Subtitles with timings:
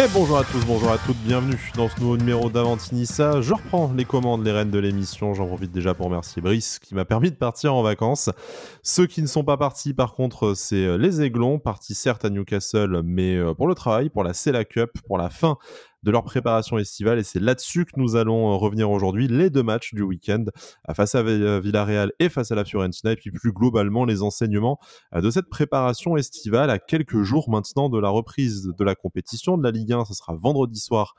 [0.00, 3.42] Et bonjour à tous, bonjour à toutes, bienvenue dans ce nouveau numéro d'Avantinissa.
[3.42, 5.34] Je reprends les commandes, les rênes de l'émission.
[5.34, 8.30] J'en profite déjà pour remercier Brice qui m'a permis de partir en vacances.
[8.82, 12.30] Ceux qui ne sont pas partis, par contre, c'est euh, les Aiglons, partis certes à
[12.30, 15.58] Newcastle, mais euh, pour le travail, pour la Cela Cup, pour la fin
[16.02, 17.18] de leur préparation estivale.
[17.18, 19.28] Et c'est là-dessus que nous allons euh, revenir aujourd'hui.
[19.28, 20.44] Les deux matchs du week-end
[20.88, 23.12] euh, face à euh, Villarreal et face à la Fiorentina.
[23.12, 24.78] Et puis plus globalement, les enseignements
[25.14, 29.62] de cette préparation estivale à quelques jours maintenant de la reprise de la compétition de
[29.62, 30.04] la Ligue 1.
[30.04, 31.14] Ce sera vendredi soir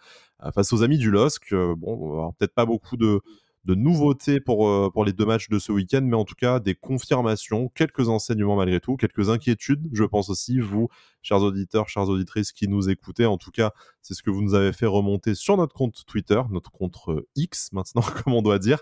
[0.54, 1.54] face aux amis du LOSC.
[1.78, 3.22] Bon, peut-être pas beaucoup de
[3.66, 6.60] de nouveautés pour, euh, pour les deux matchs de ce week-end, mais en tout cas
[6.60, 10.90] des confirmations, quelques enseignements malgré tout, quelques inquiétudes, je pense aussi, vous,
[11.22, 13.26] chers auditeurs, chères auditrices qui nous écoutez.
[13.26, 13.72] En tout cas,
[14.02, 17.28] c'est ce que vous nous avez fait remonter sur notre compte Twitter, notre compte euh,
[17.36, 18.80] X maintenant, comme on doit dire.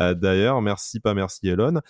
[0.00, 1.80] Euh, d'ailleurs, merci, pas merci Elon.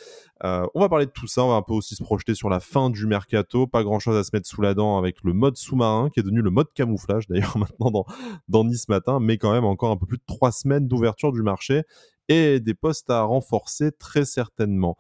[0.43, 2.61] on va parler de tout ça, on va un peu aussi se projeter sur la
[2.61, 3.67] fin du mercato.
[3.67, 6.43] Pas grand-chose à se mettre sous la dent avec le mode sous-marin, qui est devenu
[6.43, 8.05] le mode camouflage d'ailleurs maintenant dans,
[8.49, 11.43] dans Nice matin, mais quand même encore un peu plus de trois semaines d'ouverture du
[11.43, 11.85] marché
[12.29, 14.97] et des postes à renforcer très certainement.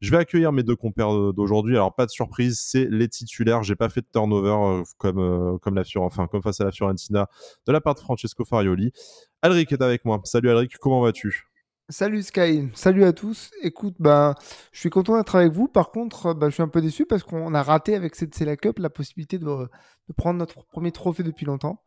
[0.00, 1.76] Je vais accueillir mes deux compères d'aujourd'hui.
[1.76, 3.62] Alors pas de surprise, c'est les titulaires.
[3.62, 6.72] J'ai pas fait de turnover euh, comme euh, comme la enfin comme face à la
[6.72, 7.26] Fiorentina
[7.66, 8.92] de la part de Francesco Farioli.
[9.40, 10.20] Alric est avec moi.
[10.24, 11.48] Salut Alric, comment vas-tu?
[11.90, 13.50] Salut Sky, salut à tous.
[13.62, 14.34] Écoute, ben,
[14.72, 15.68] je suis content d'être avec vous.
[15.68, 18.56] Par contre, ben, je suis un peu déçu parce qu'on a raté avec cette la
[18.56, 21.82] Cup la possibilité de, de, prendre notre premier trophée depuis longtemps.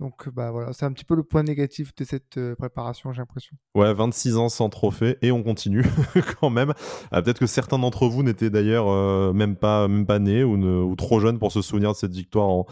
[0.00, 3.18] Donc bah voilà, c'est un petit peu le point négatif de cette euh, préparation, j'ai
[3.18, 3.54] l'impression.
[3.74, 5.84] Ouais, 26 ans sans trophée et on continue
[6.40, 6.72] quand même.
[7.12, 11.20] Ah, peut-être que certains d'entre vous n'étaient d'ailleurs euh, même pas même nés ou, trop
[11.20, 12.66] jeunes pour se souvenir de cette victoire en,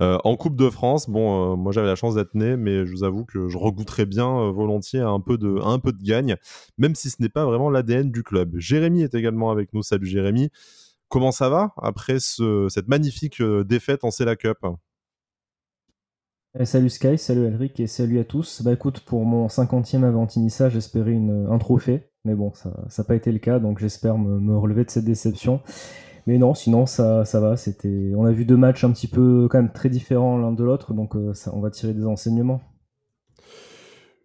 [0.00, 1.10] euh, Coupe de France.
[1.10, 4.52] Bon, moi j'avais la chance d'être né, mais je vous avoue que je regoutterais bien
[4.52, 6.36] volontiers un peu de gagne,
[6.78, 8.54] même si ce n'est pas vraiment l'ADN du club.
[8.56, 9.82] Jérémy est également avec nous.
[9.82, 10.50] Salut Jérémy.
[11.08, 14.58] Comment ça va après ce, cette magnifique défaite en la Cup?
[16.60, 18.62] Eh, salut Sky, salut Elric et salut à tous.
[18.62, 23.30] Bah écoute, pour mon 50e Avantinissa, j'espérais un trophée, mais bon, ça n'a pas été
[23.30, 25.60] le cas, donc j'espère me, relever de cette déception.
[26.26, 27.56] Mais non, sinon ça, ça va.
[27.56, 30.64] C'était, on a vu deux matchs un petit peu quand même très différents l'un de
[30.64, 32.60] l'autre, donc euh, ça, on va tirer des enseignements.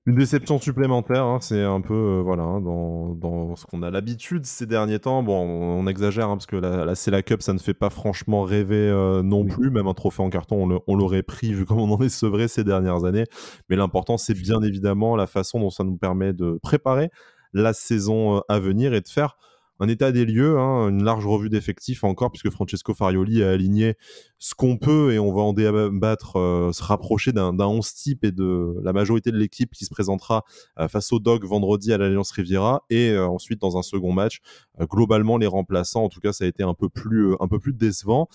[0.06, 4.46] Une déception supplémentaire, hein, c'est un peu euh, voilà hein, dans, ce qu'on a l'habitude
[4.46, 5.24] ces derniers temps.
[5.24, 8.90] Bon, on, exagère hein, parce que la, la Cup, ça ne fait pas franchement rêver
[8.90, 9.72] euh, non plus.
[9.72, 12.66] Même un trophée en carton, on, l'aurait pris vu comme on en est sevré ces
[12.66, 13.24] dernières années.
[13.70, 17.10] Mais l'important, c'est bien évidemment la façon dont ça nous permet de préparer
[17.54, 19.38] la saison euh, à venir et de faire
[19.80, 23.96] un état des lieux, hein, une large revue d'effectifs encore, puisque Francesco Farioli a aligné
[24.44, 28.32] ce qu'on peut et on va en débattre, euh, se rapprocher d'un 11 type et
[28.32, 30.44] de la majorité de l'équipe qui se présentera
[30.80, 34.42] euh, face au Dog vendredi à l'Alliance Riviera et euh, ensuite dans un second match.
[34.82, 38.28] globalement, les remplaçants, en tout cas, ça a été un peu plus, un peu décevant.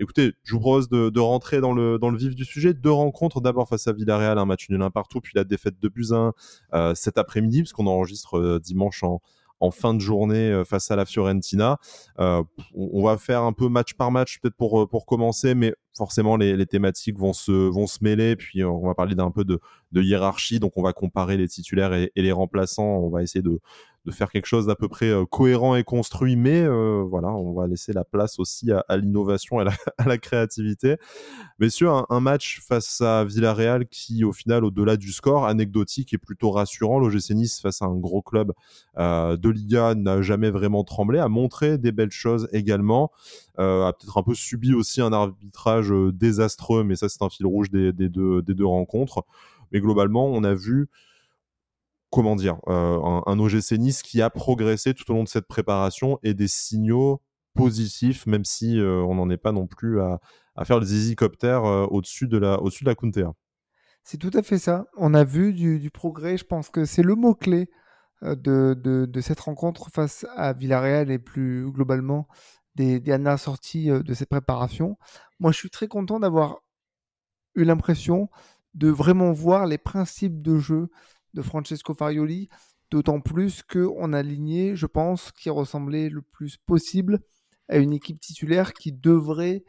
[0.00, 2.72] écoutez, je vous propose de, rentrer dans le, dans le vif du sujet.
[2.72, 5.88] Deux rencontres, d'abord face à Villarreal, un match nul un partout, puis la défaite de
[5.88, 6.32] Buzyn
[6.94, 9.20] cet après-midi, puisqu'on enregistre dimanche en
[9.60, 11.78] en fin de journée euh, face à la Fiorentina.
[12.18, 12.42] Euh,
[12.74, 16.36] on va faire un peu match par match peut-être pour, euh, pour commencer, mais forcément
[16.36, 18.36] les, thématiques vont se, vont se mêler.
[18.36, 19.60] Puis on va parler d'un peu de,
[19.94, 22.84] hiérarchie, donc on va comparer les titulaires et, les remplaçants.
[22.84, 23.60] On va essayer de,
[24.06, 26.66] de faire quelque chose d'à peu près cohérent et construit, mais
[27.02, 29.66] voilà, on va laisser la place aussi à, l'innovation et
[29.98, 30.96] à la, créativité.
[31.58, 36.18] Messieurs, un, un, match face à Villarreal qui, au final, au-delà du score, anecdotique et
[36.18, 37.00] plutôt rassurant.
[37.00, 38.52] L'OGC Nice face à un gros club
[38.96, 43.10] de Liga n'a jamais vraiment tremblé, a montré des belles choses également,
[43.58, 47.70] a peut-être un peu subi aussi un arbitrage désastreux, mais ça c'est un fil rouge
[47.70, 49.24] des deux rencontres.
[49.72, 50.88] Mais globalement, on a vu
[52.16, 56.18] comment dire, un, un, OGC Nice qui a progressé tout au long de cette préparation
[56.22, 57.20] et des signaux
[57.54, 60.18] positifs, même si on n'en est pas non plus à,
[60.54, 63.32] à faire des hélicoptères au-dessus de la, au-dessus de la.
[64.02, 64.86] C'est tout à fait ça.
[64.96, 66.38] On a vu du, progrès.
[66.38, 67.68] Je pense que c'est le mot-clé
[68.22, 72.28] de, de, cette rencontre face à Villarreal et plus globalement
[72.76, 74.96] des, dernières sorties de cette préparation.
[75.38, 76.60] Moi, je suis très content d'avoir
[77.56, 78.30] eu l'impression
[78.72, 80.88] de vraiment voir les principes de jeu
[81.36, 82.48] de Francesco Farioli,
[82.90, 87.20] d'autant plus qu'on a aligné, je pense, qui ressemblait le plus possible
[87.68, 89.64] à une équipe titulaire qui devrait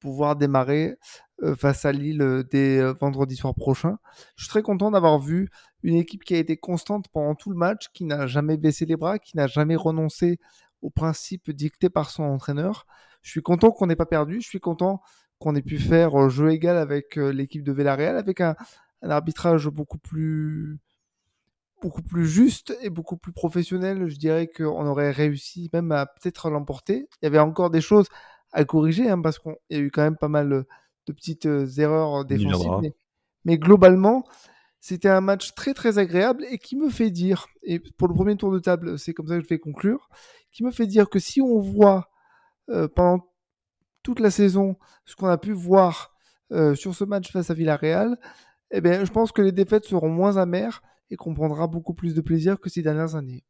[0.00, 0.96] pouvoir démarrer
[1.42, 3.98] euh, face à Lille euh, dès euh, vendredi soir prochain.
[4.36, 5.50] Je suis très content d'avoir vu
[5.82, 8.96] une équipe qui a été constante pendant tout le match, qui n'a jamais baissé les
[8.96, 10.38] bras, qui n'a jamais renoncé
[10.80, 12.86] aux principes dictés par son entraîneur.
[13.22, 15.02] Je suis content qu'on n'ait pas perdu, je suis content
[15.38, 18.54] qu'on ait pu faire jeu égal avec l'équipe de Villarreal, avec un,
[19.02, 20.78] arbitrage beaucoup plus
[21.84, 24.08] beaucoup plus juste et beaucoup plus professionnel.
[24.08, 27.10] Je dirais qu'on aurait réussi même à peut-être l'emporter.
[27.20, 28.08] Il y avait encore des choses
[28.52, 30.64] à corriger, hein, parce qu'il y a eu quand même pas mal
[31.06, 31.46] de petites
[31.76, 32.92] erreurs défensives.
[33.44, 34.24] mais, globalement,
[34.80, 38.36] c'était un match très très agréable et qui me fait dire, et pour le premier
[38.36, 40.08] tour de table, c'est comme ça que je vais conclure,
[40.52, 42.08] qui me fait dire que si on voit
[42.70, 43.26] euh, pendant
[44.02, 46.14] toute la saison ce qu'on a pu voir
[46.50, 48.18] euh, sur ce match face à Villarreal,
[48.70, 50.80] eh bien, je pense que les défaites seront moins amères
[51.10, 53.44] et qu'on prendra beaucoup plus de plaisir que ces dernières années.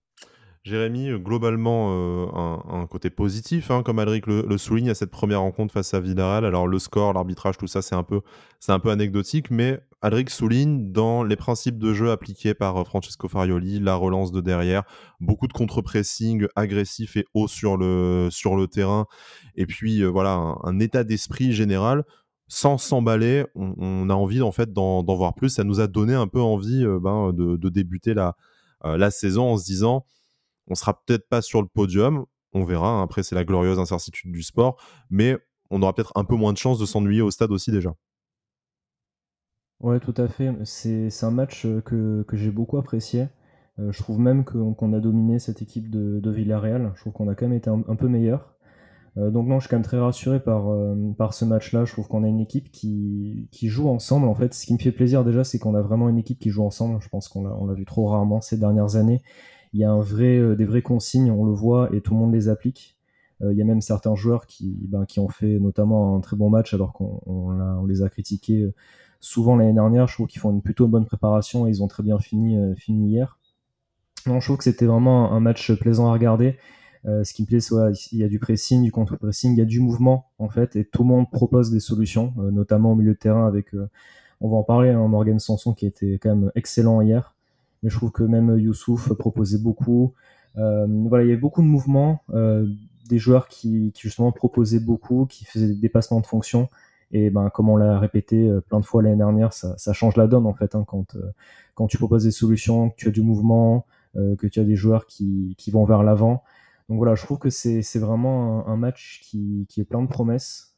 [0.64, 2.26] Jérémy, euh, globalement, euh,
[2.70, 6.46] un, côté positif, hein, comme Alric le, souligne à cette première rencontre face à Villarreal.
[6.46, 8.22] Alors, le score, l'arbitrage, tout ça, c'est un, peu,
[8.68, 13.28] un peu anecdotique, mais Alric souligne dans les principes de jeu appliqués par euh, Francesco
[13.28, 14.84] Farioli, la relance de derrière,
[15.20, 19.04] beaucoup de contre-pressing agressif et haut sur le, sur le terrain,
[19.56, 22.04] et puis voilà, un, état d'esprit général
[22.46, 25.48] sans s'emballer, on, a envie en fait d'en voir plus.
[25.48, 28.36] Ça nous a donné un peu envie ben, de, débuter la,
[28.82, 30.04] la saison en se disant
[30.66, 32.88] on sera peut-être pas sur le podium, on verra.
[32.88, 33.02] Hein.
[33.02, 34.80] Après, c'est la glorieuse incertitude du sport,
[35.10, 35.36] mais
[35.70, 37.94] on aura peut-être un peu moins de chances de s'ennuyer au stade aussi déjà.
[39.80, 40.52] Ouais, tout à fait.
[40.64, 43.28] C'est un match euh, que, j'ai beaucoup apprécié.
[43.78, 46.92] Euh, je trouve même qu'on a dominé cette équipe de, Villarreal.
[46.94, 48.53] Je trouve qu'on a quand même été un, peu meilleur.
[49.16, 50.64] Euh, donc non, je suis quand même très rassuré par,
[51.16, 51.84] par ce match-là.
[51.84, 54.26] Je trouve qu'on a une équipe qui, qui, joue ensemble.
[54.26, 56.50] En fait, ce qui me fait plaisir déjà, c'est qu'on a vraiment une équipe qui
[56.50, 56.98] joue ensemble.
[57.00, 59.22] Je pense qu'on l'a vu trop rarement ces dernières années
[59.74, 62.20] il y a un vrai, euh, des vraies consignes, on le voit, et tout le
[62.20, 62.96] monde les applique.
[63.42, 66.36] Euh, il y a même certains joueurs qui, ben, qui ont fait notamment un très
[66.36, 68.74] bon match alors qu'on on, les a critiqués euh,
[69.20, 70.06] souvent l'année dernière.
[70.06, 73.10] Je trouve qu'ils font une plutôt bonne préparation et ils ont très bien fini, fini
[73.10, 73.38] hier.
[74.26, 76.56] Non, je trouve que c'était vraiment un match plaisant à regarder.
[77.04, 79.66] Ce qui me plaît, c'est qu'il y a du pressing, du contre-pressing, il y a
[79.66, 83.18] du mouvement en fait, et tout le monde propose des solutions, notamment au milieu de
[83.18, 83.68] terrain avec,
[84.40, 87.34] on va en parler, hein, Morgan Sanson qui était quand même excellent hier
[87.84, 90.14] mais je trouve que même Youssouf proposait beaucoup.
[90.56, 92.66] Euh, voilà, il y avait beaucoup de mouvements, euh,
[93.08, 96.70] des joueurs qui, justement proposaient beaucoup, qui faisaient des dépassements de fonction.
[97.12, 100.26] Et ben, comme on l'a répété euh, plein de fois l'année dernière, ça, change la
[100.26, 101.14] donne en fait hein, quand,
[101.74, 105.06] quand tu proposes des solutions, que tu as du mouvement, que tu as des joueurs
[105.06, 106.42] qui, qui vont vers l'avant.
[106.88, 110.76] Donc voilà, je trouve que c'est vraiment un, match qui, est plein de promesses.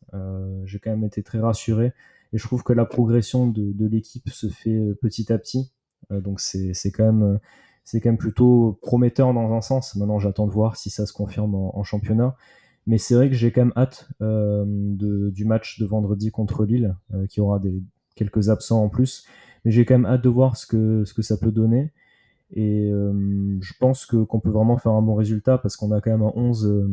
[0.64, 1.92] J'ai quand même été très rassuré
[2.32, 5.72] et je trouve que la progression de, l'équipe se fait petit à petit.
[6.12, 7.38] Euh, donc c'est quand même euh,
[7.84, 9.94] c'est quand même plutôt prometteur dans un sens.
[9.94, 12.36] Maintenant, j'attends de voir si ça se confirme en, championnat.
[12.88, 16.96] Mais c'est vrai que j'ai quand même hâte euh, du match de vendredi contre Lille,
[17.28, 17.80] qui aura des,
[18.16, 19.24] quelques absents en plus.
[19.64, 21.92] Mais j'ai quand même hâte de voir ce que, ce que ça peut donner.
[22.52, 26.10] Et je pense que qu'on peut vraiment faire un bon résultat parce qu'on a quand
[26.10, 26.86] même un 11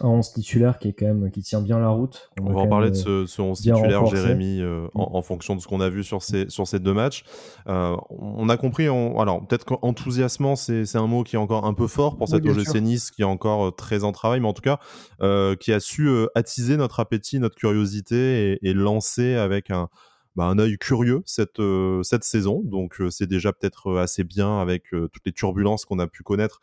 [0.00, 2.30] un 11 titulaire qui est quand même qui tient bien la route.
[2.40, 5.68] On, va en parler de ce, ce 11 titulaire, Jérémy, euh, en, fonction de ce
[5.68, 7.24] qu'on a vu sur ces, sur ces deux matchs.
[7.68, 11.86] Euh, on a compris, alors peut-être qu'enthousiasmant, c'est un mot qui est encore un peu
[11.86, 14.62] fort pour cette OGC Nice qui est encore euh, très en travail, mais en tout
[14.62, 14.78] cas,
[15.56, 19.88] qui a su attiser notre appétit, notre curiosité et, et lancer avec un,
[20.36, 22.62] bah, un œil curieux cette, euh, cette saison.
[22.64, 26.22] Donc euh, c'est déjà peut-être euh, assez bien avec toutes les turbulences qu'on a pu
[26.22, 26.60] connaître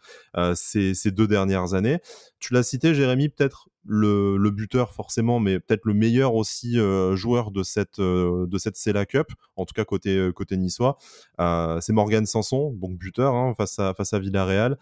[0.56, 2.00] ces, ces, deux dernières années.
[2.40, 6.78] Tu l'as cité, Jérémy, peut-être le, buteur forcément, mais peut-être le meilleur aussi
[7.14, 10.98] joueur de cette, de cette Cela Cup, en tout cas côté, côté niçois.
[11.40, 14.78] c'est Morgan Sanson, donc buteur hein, face, à, face à Villarreal.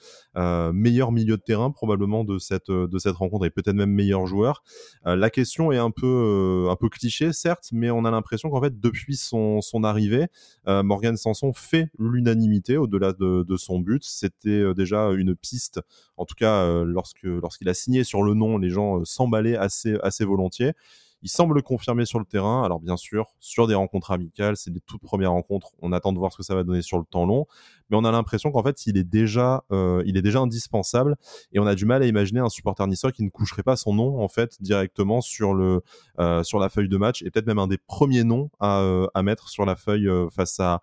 [0.74, 4.64] meilleur milieu de terrain probablement de cette, de cette rencontre et peut-être même meilleur joueur.
[5.06, 8.80] la question est un peu, un peu cliché, certes, mais on a l'impression qu'en fait,
[8.80, 10.28] depuis son, son arrivée,
[10.68, 14.04] euh, Morgan Sanson fait l'unanimité au-delà de, son but.
[14.04, 15.82] C'était euh, déjà une piste,
[16.18, 19.98] en tout cas euh, lorsque lorsqu'il a signé sur le nom, les gens s'emballaient assez
[20.04, 20.74] assez volontiers.
[21.22, 22.64] Il semble le confirmer sur le terrain.
[22.64, 25.72] Alors bien sûr, sur des rencontres amicales, c'est des toutes premières rencontres.
[25.82, 27.46] On attend de voir ce que ça va donner sur le temps long,
[27.90, 31.18] mais on a l'impression qu'en fait, il est déjà, euh, il est déjà indispensable.
[31.52, 33.94] Et on a du mal à imaginer un supporter niçois qui ne coucherait pas son
[33.94, 35.82] nom en fait directement sur le
[36.20, 39.08] euh, sur la feuille de match et peut-être même un des premiers noms à, euh,
[39.14, 40.82] à mettre sur la feuille face à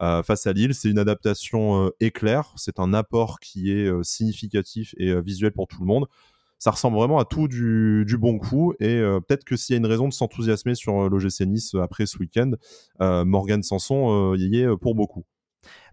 [0.00, 0.74] face à Lille.
[0.74, 5.86] C'est une adaptation éclair, c'est un apport qui est significatif et visuel pour tout le
[5.86, 6.06] monde
[6.58, 8.74] ça ressemble vraiment à tout du, bon coup.
[8.80, 11.74] Et euh, peut-être que s'il y a une raison de s'enthousiasmer sur euh, l'OGC Nice
[11.74, 12.52] euh, après ce week-end,
[13.00, 15.24] Morgan Sanson y est pour beaucoup.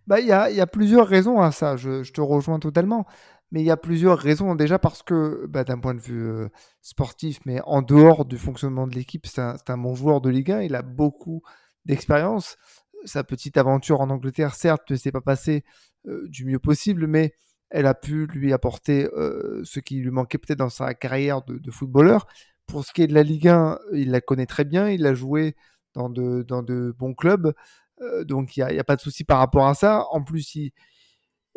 [0.08, 3.06] Bah, il y, a, plusieurs raisons à ça, je, te rejoins totalement.
[3.52, 4.56] Mais il y a plusieurs raisons.
[4.56, 6.48] Déjà parce que, bah, d'un point de vue
[6.82, 10.52] sportif, mais en dehors du fonctionnement de l'équipe, c'est un, un, bon joueur de Ligue
[10.52, 10.62] 1.
[10.62, 11.42] Il a beaucoup
[11.86, 12.58] d'expérience.
[13.06, 15.64] Sa petite aventure en Angleterre, certes, ne s'est pas passée
[16.06, 17.34] du mieux possible, mais
[17.76, 21.72] elle a pu lui apporter euh, ce qui lui manquait peut-être dans sa carrière de,
[21.72, 22.26] footballeur.
[22.68, 25.14] Pour ce qui est de la Ligue 1, il la connaît très bien, il a
[25.14, 25.58] joué
[25.94, 27.54] dans de, bons clubs,
[28.00, 30.06] euh, donc il n'y a, pas de souci par rapport à ça.
[30.12, 30.72] En plus, il,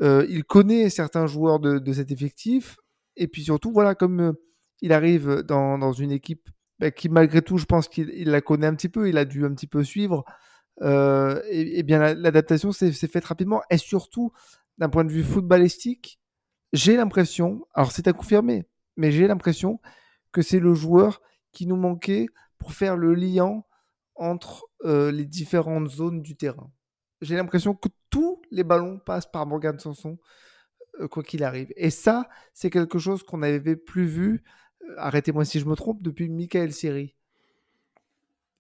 [0.03, 2.79] euh, connaît certains joueurs de, cet effectif,
[3.15, 4.35] et puis surtout, voilà, comme
[4.83, 6.49] il arrive dans, une équipe
[6.81, 9.45] bah, qui malgré tout, je pense qu'il la connaît un petit peu, il a dû
[9.45, 10.25] un petit peu suivre.
[10.83, 13.63] Et, bien l'adaptation s'est faite rapidement.
[13.71, 14.33] Et surtout,
[14.79, 16.21] d'un point de vue footballistique,
[16.73, 18.67] j'ai l'impression, alors c'est à confirmer,
[18.97, 19.81] mais j'ai l'impression
[20.33, 22.27] que c'est le joueur qui nous manquait
[22.59, 23.63] pour faire le lien
[24.15, 26.71] entre euh, les différentes zones du terrain.
[27.21, 30.19] J'ai l'impression que tous les ballons passent par Morgan Sanson,
[31.01, 31.73] euh, quoi qu'il arrive.
[31.77, 34.45] Et ça, c'est quelque chose qu'on n'avait plus vu,
[34.83, 37.17] euh, arrêtez-moi si je me trompe, depuis Michael Siri.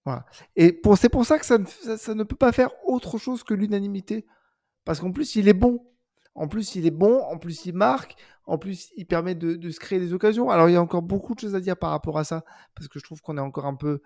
[0.04, 0.24] Voilà.
[0.56, 4.26] Et c'est pour ça que ça ne, peut pas faire autre chose que l'unanimité.
[4.84, 5.84] Parce qu'en plus, il est bon.
[6.38, 8.14] En plus, il est bon, en plus, il marque,
[8.46, 10.50] en plus, il permet de, se créer des occasions.
[10.50, 12.88] Alors, il y a encore beaucoup de choses à dire par rapport à ça, parce
[12.88, 14.00] que je trouve qu'on est encore un peu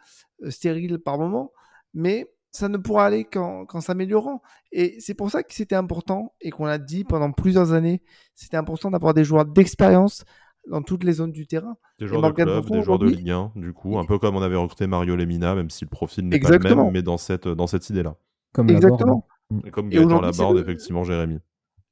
[0.49, 1.53] stérile par moment.
[1.93, 4.43] Mais ça ne pourra aller qu'en s'améliorant.
[4.73, 8.03] Et c'est pour ça que c'était important et qu'on l'a dit pendant plusieurs années,
[8.35, 10.25] c'était important d'avoir des joueurs d'expérience
[10.71, 11.77] dans toutes les zones du terrain.
[11.99, 14.43] Des joueurs de club, des joueurs de Ligue 1, du coup, un peu comme on
[14.43, 17.47] avait recruté Mario Lemina, même si le profil n'est pas le même, mais dans cette,
[17.47, 18.17] dans cette idée-là.
[18.55, 19.27] Comme Exactement.
[19.65, 21.39] Et comme Gaëtan Laborde, effectivement, Jérémy.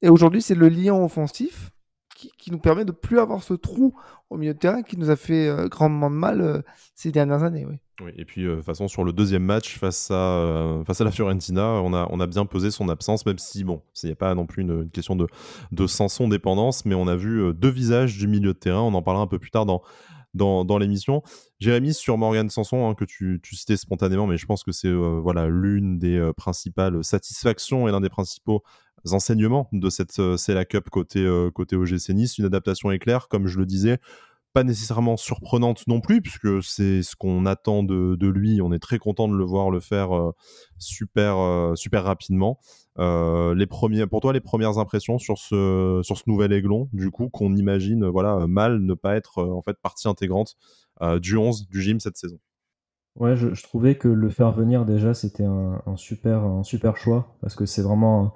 [0.03, 1.71] Et aujourd'hui, c'est le lien offensif
[2.39, 3.95] qui, nous permet de plus avoir ce trou
[4.29, 6.61] au milieu de terrain qui nous a fait euh, grandement de mal euh,
[6.95, 7.67] ces dernières années.
[7.67, 8.13] Oui.
[8.17, 11.11] Et puis, euh, de toute façon, sur le deuxième match face à, face à la
[11.11, 14.17] Fiorentina, on a, on a bien pesé son absence, même si, bon, il n'y a
[14.17, 15.27] pas non plus une, question de,
[15.73, 18.81] de Sanson dépendance, mais on a vu deux visages du milieu de terrain.
[18.81, 19.83] On en parlera un peu plus tard dans,
[20.33, 21.23] dans, dans l'émission.
[21.59, 24.93] Jérémy, sur Morgan Sanson, hein, que tu, tu, citais spontanément, mais je pense que c'est
[24.93, 28.63] voilà l'une des principales satisfactions et l'un des principaux
[29.13, 32.39] enseignements de cette euh, c'est la Cup côté, euh, côté OGC Nice.
[32.39, 33.99] Une adaptation éclair, comme je le disais,
[34.53, 38.61] pas nécessairement surprenante non plus, puisque c'est ce qu'on attend de, de, lui.
[38.61, 40.33] On est très content de le voir le faire euh,
[40.79, 41.37] super,
[41.77, 42.59] super rapidement.
[42.99, 47.29] les premiers, pour toi, les premières impressions sur ce, sur ce nouvel aiglon, du coup,
[47.29, 50.57] qu'on imagine voilà, mal ne pas être en fait partie intégrante
[51.21, 52.39] du 11 du gym cette saison?
[53.17, 57.57] Ouais, je, trouvais que le faire venir déjà, c'était un, super, un super choix, parce
[57.57, 58.33] que c'est vraiment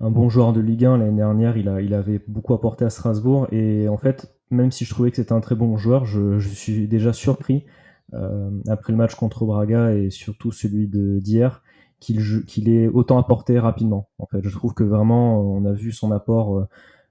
[0.00, 1.56] bon joueur de Ligue 1 l'année dernière.
[1.56, 3.46] Il, a, il avait beaucoup apporté à Strasbourg.
[3.52, 6.88] Et en fait, même si je trouvais que c'était un très bon joueur, je, suis
[6.88, 7.64] déjà surpris
[8.12, 11.62] euh, après le match contre Braga et surtout celui d'hier
[12.00, 14.08] qu'il qu'il ait autant apporté rapidement.
[14.18, 16.68] En fait, je trouve que vraiment on a vu son apport euh,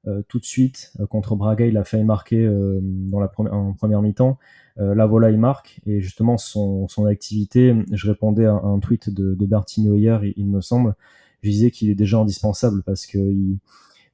[0.07, 1.65] euh, tout de suite contre Braga.
[1.65, 2.47] Il a failli marquer
[2.81, 4.37] dans la première, en première mi-temps.
[4.77, 7.75] là voilà, il marque et justement son, son activité.
[7.91, 10.95] Je répondais à un tweet de, de Bertigno hier, il me semble
[11.43, 13.59] je disais qu'il est déjà indispensable parce que il,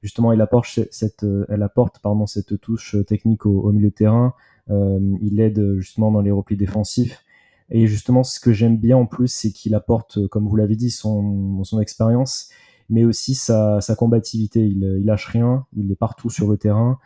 [0.02, 4.34] justement il apporte cette, euh, elle apporte pardon cette touche technique au, milieu de terrain.
[4.70, 7.24] Euh, il aide justement dans les replis défensifs.
[7.70, 10.90] Et justement, ce que j'aime bien en plus, c'est qu'il apporte, comme vous l'avez dit,
[10.90, 12.50] son, son expérience,
[12.88, 14.66] mais aussi sa, sa combativité.
[14.66, 16.98] Il, il, lâche rien, il est partout sur le terrain.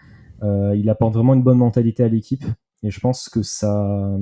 [0.43, 2.45] Euh, il apporte vraiment une bonne mentalité à l'équipe.
[2.83, 4.17] Et je pense que ça,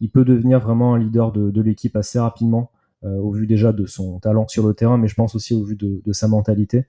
[0.00, 2.70] il peut devenir vraiment un leader de, de l'équipe assez rapidement.
[3.04, 5.64] Euh, au vu déjà de son talent sur le terrain, mais je pense aussi au
[5.64, 6.86] vu de, sa mentalité,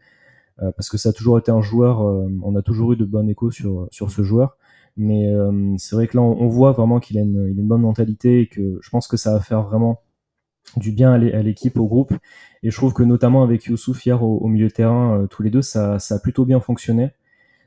[0.62, 3.06] euh, parce que ça a toujours été un joueur, euh, on a toujours eu de
[3.06, 4.58] bons échos sur, sur ce joueur,
[4.96, 5.34] mais
[5.80, 8.78] c'est vrai que là on, voit vraiment qu'il a, une, une bonne mentalité et que
[8.80, 10.02] je pense que ça va faire vraiment
[10.78, 12.14] du bien à l'équipe, au groupe.
[12.62, 15.64] Et je trouve que notamment avec Youssouf hier au, milieu de terrain, tous les deux,
[15.64, 17.10] ça, ça, a plutôt bien fonctionné.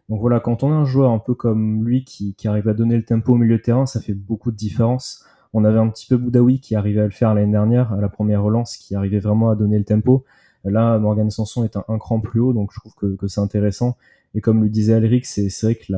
[0.08, 2.74] Donc voilà, quand on a un joueur un peu comme lui qui, qui, arrive à
[2.74, 5.24] donner le tempo au milieu de terrain, ça fait beaucoup de différence.
[5.52, 8.08] On avait un petit peu Boudaoui qui arrivait à le faire l'année dernière, à la
[8.08, 10.24] première relance, qui arrivait vraiment à donner le tempo.
[10.64, 13.96] Là, Morgan Sanson est un, cran plus haut, donc je trouve que, c'est intéressant.
[14.34, 15.92] Et comme le disait Alric, c'est vrai que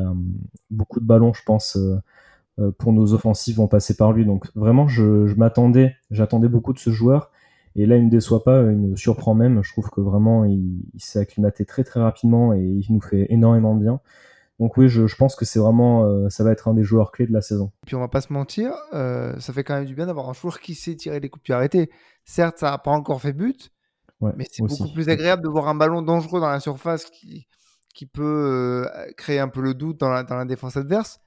[0.70, 1.96] beaucoup de ballons, je pense, euh,
[2.60, 4.24] euh, pour nos offensives vont passer par lui.
[4.24, 7.30] Donc vraiment, je, m'attendais, j'attendais beaucoup de ce joueur.
[7.76, 9.62] Et là, il ne déçoit pas, il me surprend même.
[9.62, 13.26] Je trouve que vraiment, il, il s'est acclimaté très très rapidement et il nous fait
[13.30, 14.00] énormément bien.
[14.58, 17.26] Donc oui, je, pense que c'est vraiment, euh, ça va être un des joueurs clés
[17.26, 17.70] de la saison.
[17.84, 20.28] Et puis on va pas se mentir, euh, ça fait quand même du bien d'avoir
[20.28, 21.90] un joueur qui sait tirer des coups de pied arrêtés.
[22.24, 23.70] Certes, ça n'a pas encore fait but,
[24.20, 27.46] mais c'est beaucoup plus agréable de voir un ballon dangereux dans la surface qui,
[27.94, 31.20] qui peut euh, créer un peu le doute dans la, dans la défense adverse,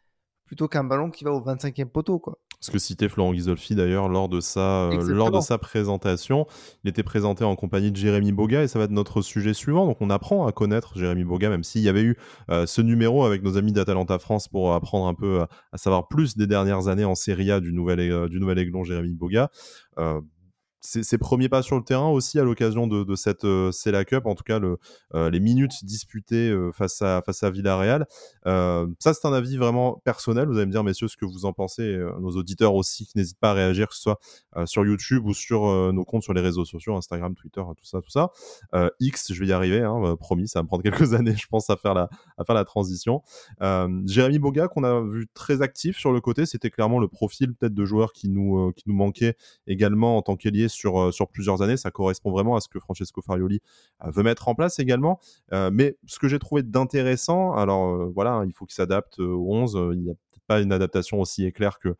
[0.45, 2.19] plutôt qu'un ballon qui va au 25e poteau.
[2.19, 2.38] Quoi.
[2.62, 6.46] Ce que citait Florent Ghisolfi d'ailleurs lors, de sa, euh, lors de sa présentation.
[6.84, 9.88] Il était présenté en compagnie de Jérémy Boga et ça va être notre sujet suivant.
[9.88, 12.18] Donc on apprend à connaître Jérémy Boga, même s'il y avait eu
[12.51, 15.41] euh, ce numéro avec nos amis d'Atalanta France pour apprendre un peu
[15.72, 18.84] à, savoir plus des dernières années en Serie A du nouvel, euh, du nouvel aiglon
[18.84, 19.50] Jérémy Boga.
[20.81, 23.71] Ses, premiers pas sur le terrain aussi à l'occasion de, cette euh,
[24.03, 24.59] Cup, en tout cas
[25.13, 28.05] euh, les minutes disputées euh, face, à, face à Villarreal.
[28.45, 30.47] ça, c'est un avis vraiment personnel.
[30.47, 31.97] Vous allez me dire, messieurs, ce que vous en pensez.
[32.19, 34.19] nos auditeurs aussi, qui n'hésitent pas à réagir, que ce soit
[34.65, 38.09] sur YouTube ou sur nos comptes sur les réseaux sociaux, Instagram, Twitter, tout ça, tout
[38.09, 38.31] ça.
[39.00, 41.69] X, je vais y arriver, hein, promis, ça va me prendre quelques années, je pense,
[41.69, 43.21] à faire la, à faire la transition.
[44.05, 47.73] Jérémy Boga, qu'on a vu très actif sur le côté, c'était clairement le profil peut-être
[47.73, 49.35] de joueur qui nous, qui nous manquait
[49.67, 51.77] également en tant qu'ailier sur, euh, sur plusieurs années.
[51.77, 53.61] Ça correspond vraiment à ce que Francesco Farioli
[54.03, 55.19] euh, veut mettre en place également.
[55.53, 59.53] Euh, mais ce que j'ai trouvé d'intéressant, alors voilà, hein, il faut qu'il s'adapte aux
[59.53, 59.91] 11.
[59.93, 60.15] Il n'y a
[60.60, 61.96] une adaptation aussi éclair que,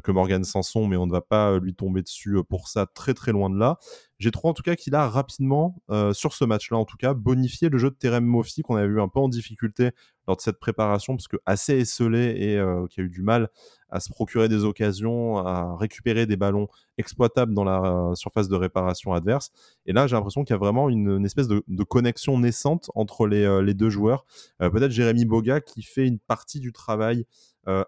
[0.00, 3.32] que Morgan Sanson, mais on ne va pas lui tomber dessus pour ça très très
[3.32, 3.78] loin de là.
[4.18, 5.82] J'ai trouvé en tout cas qu'il a rapidement,
[6.12, 9.00] sur ce match-là en tout cas, bonifié le jeu de Terem Moffi qu'on avait vu
[9.00, 9.90] un peu en difficulté
[10.26, 13.50] lors de cette préparation, parce que assez esselé et qui a eu du mal
[13.90, 18.56] à se procurer des occasions, à récupérer des ballons exploitables dans la euh, surface de
[18.56, 19.52] réparation adverse.
[19.86, 23.44] Et là, j'ai l'impression qu'il y a vraiment une, espèce de, connexion naissante entre les,
[23.44, 24.24] euh, deux joueurs.
[24.60, 27.26] Euh, peut-être Jérémy Boga qui fait une partie du travail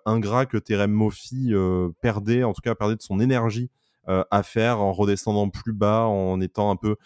[0.06, 1.52] ingrat que Terem Moffi
[2.00, 3.70] perdait, en tout cas perdait de son énergie
[4.06, 6.96] à faire en redescendant plus bas, en étant un peu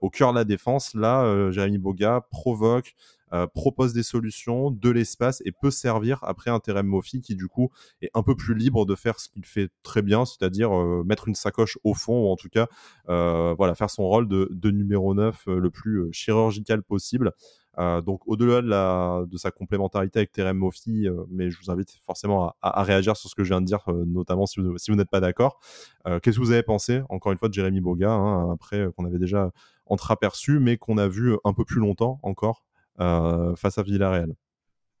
[0.00, 0.94] au cœur de la défense.
[0.94, 2.94] Là, Jérémy Boga provoque,
[3.32, 7.46] euh, propose des solutions, de l'espace et peut servir après un Terem Mofi qui du
[7.46, 7.70] coup
[8.00, 11.28] est un peu plus libre de faire ce qu'il fait très bien, c'est-à-dire euh, mettre
[11.28, 12.68] une sacoche au fond ou en tout cas
[13.10, 17.32] euh, voilà, faire son rôle de, numéro 9 le plus chirurgical possible.
[17.78, 23.16] Donc au-delà de, sa complémentarité avec Terem Mofi, mais je vous invite forcément à, réagir
[23.16, 25.60] sur ce que je viens de dire, notamment si vous, n'êtes pas d'accord.
[26.04, 29.18] Qu'est-ce que vous avez pensé, encore une fois, de Jérémy Boga, hein, après qu'on avait
[29.18, 29.50] déjà
[29.86, 32.64] entreaperçu, mais qu'on a vu un peu plus longtemps encore
[33.00, 34.34] euh, face à Villarreal?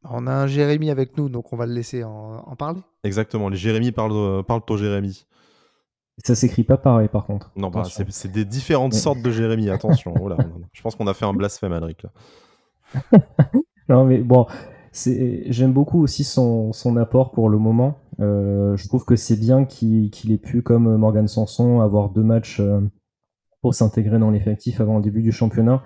[0.04, 2.80] On a un Jérémy avec nous, donc on va le laisser en, parler.
[3.02, 5.26] Exactement, les Jérémy parlent, parlent au Jérémy.
[6.24, 7.50] Ça s'écrit pas pareil par contre.
[7.56, 10.14] Non, bah, c'est des différentes sortes de Jérémy, attention.
[10.20, 10.30] Oh
[10.72, 12.06] je pense qu'on a fait un blasphème, Alric.
[13.88, 14.46] Non, mais bon,
[14.92, 17.98] j'aime beaucoup aussi son, son, apport pour le moment.
[18.20, 22.60] Euh, je trouve que c'est bien qu'il ait pu, comme Morgan Sanson, avoir deux matchs
[22.60, 22.80] euh,
[23.62, 25.82] pour s'intégrer dans l'effectif avant le début du championnat.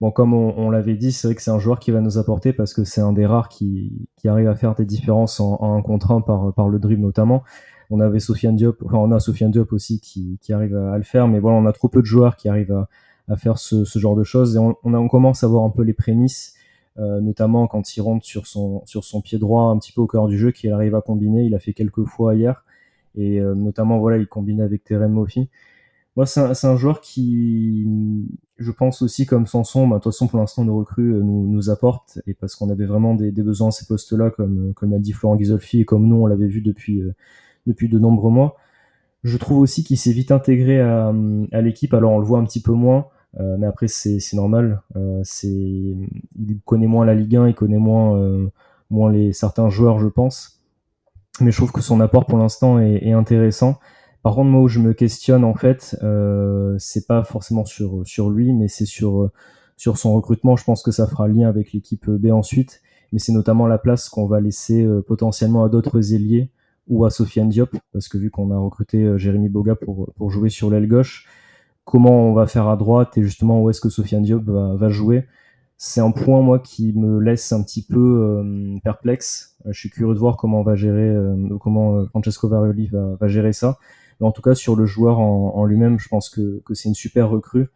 [0.00, 2.52] Bon, comme on, l'avait dit, c'est vrai que c'est un joueur qui va nous apporter
[2.52, 5.76] parce que c'est un des rares qui, qui, arrive à faire des différences en, en
[5.76, 7.42] un contre un par, par le dribble notamment.
[7.90, 11.04] On avait Sofiane Diop, enfin on a Sofiane Diop aussi qui, qui arrive à, le
[11.04, 12.88] faire, mais voilà, on a trop peu de joueurs qui arrivent à,
[13.28, 16.54] à faire ce, genre de choses et on, commence à voir un peu les prémices,
[16.98, 20.38] euh, notamment quand il rentre sur son, pied droit un petit peu au cœur du
[20.38, 21.44] jeu, qu'il arrive à combiner.
[21.44, 22.64] Il a fait quelques fois hier
[23.16, 25.48] et euh, notamment voilà, il combine avec Terem Mofi.
[26.16, 27.88] Moi, c'est un, un, joueur qui,
[28.58, 31.70] je pense aussi, comme Sanson, bah, de toute façon, pour l'instant, nos recrues euh, nous,
[31.70, 35.12] apportent, et parce qu'on avait vraiment des, besoins à ces postes-là, comme, comme a dit
[35.12, 37.02] Florent Ghisolfi, et comme nous, on l'avait vu depuis,
[37.66, 38.56] depuis de nombreux mois.
[39.24, 41.12] Je trouve aussi qu'il s'est vite intégré à
[41.60, 43.08] l'équipe, alors on le voit un petit peu moins,
[43.40, 44.82] euh, mais après, c'est normal.
[44.96, 48.48] Euh, il connaît moins la Ligue 1, il connaît moins, euh,
[48.90, 50.60] moins les, certains joueurs, je pense.
[51.40, 53.78] Mais je trouve que son apport pour l'instant est, est intéressant.
[54.24, 58.30] Par contre, moi où je me questionne en fait, euh, c'est pas forcément sur sur
[58.30, 59.30] lui, mais c'est sur
[59.76, 60.56] sur son recrutement.
[60.56, 62.80] Je pense que ça fera lien avec l'équipe B ensuite,
[63.12, 66.50] mais c'est notamment la place qu'on va laisser euh, potentiellement à d'autres ailiers
[66.88, 70.48] ou à Sofiane Diop, parce que vu qu'on a recruté Jérémy Boga pour pour jouer
[70.48, 71.28] sur l'aile gauche,
[71.84, 75.26] comment on va faire à droite et justement où est-ce que Sofiane Diop va, jouer
[75.76, 79.56] c'est un point moi qui me laisse un petit peu euh, perplexe.
[79.66, 81.14] je suis curieux de voir comment on va gérer,
[81.60, 83.78] comment Francesco Varioli va, gérer ça.
[84.20, 87.30] Mais en tout cas, sur le joueur en, lui-même, je pense que, c'est une super
[87.30, 87.68] recrue,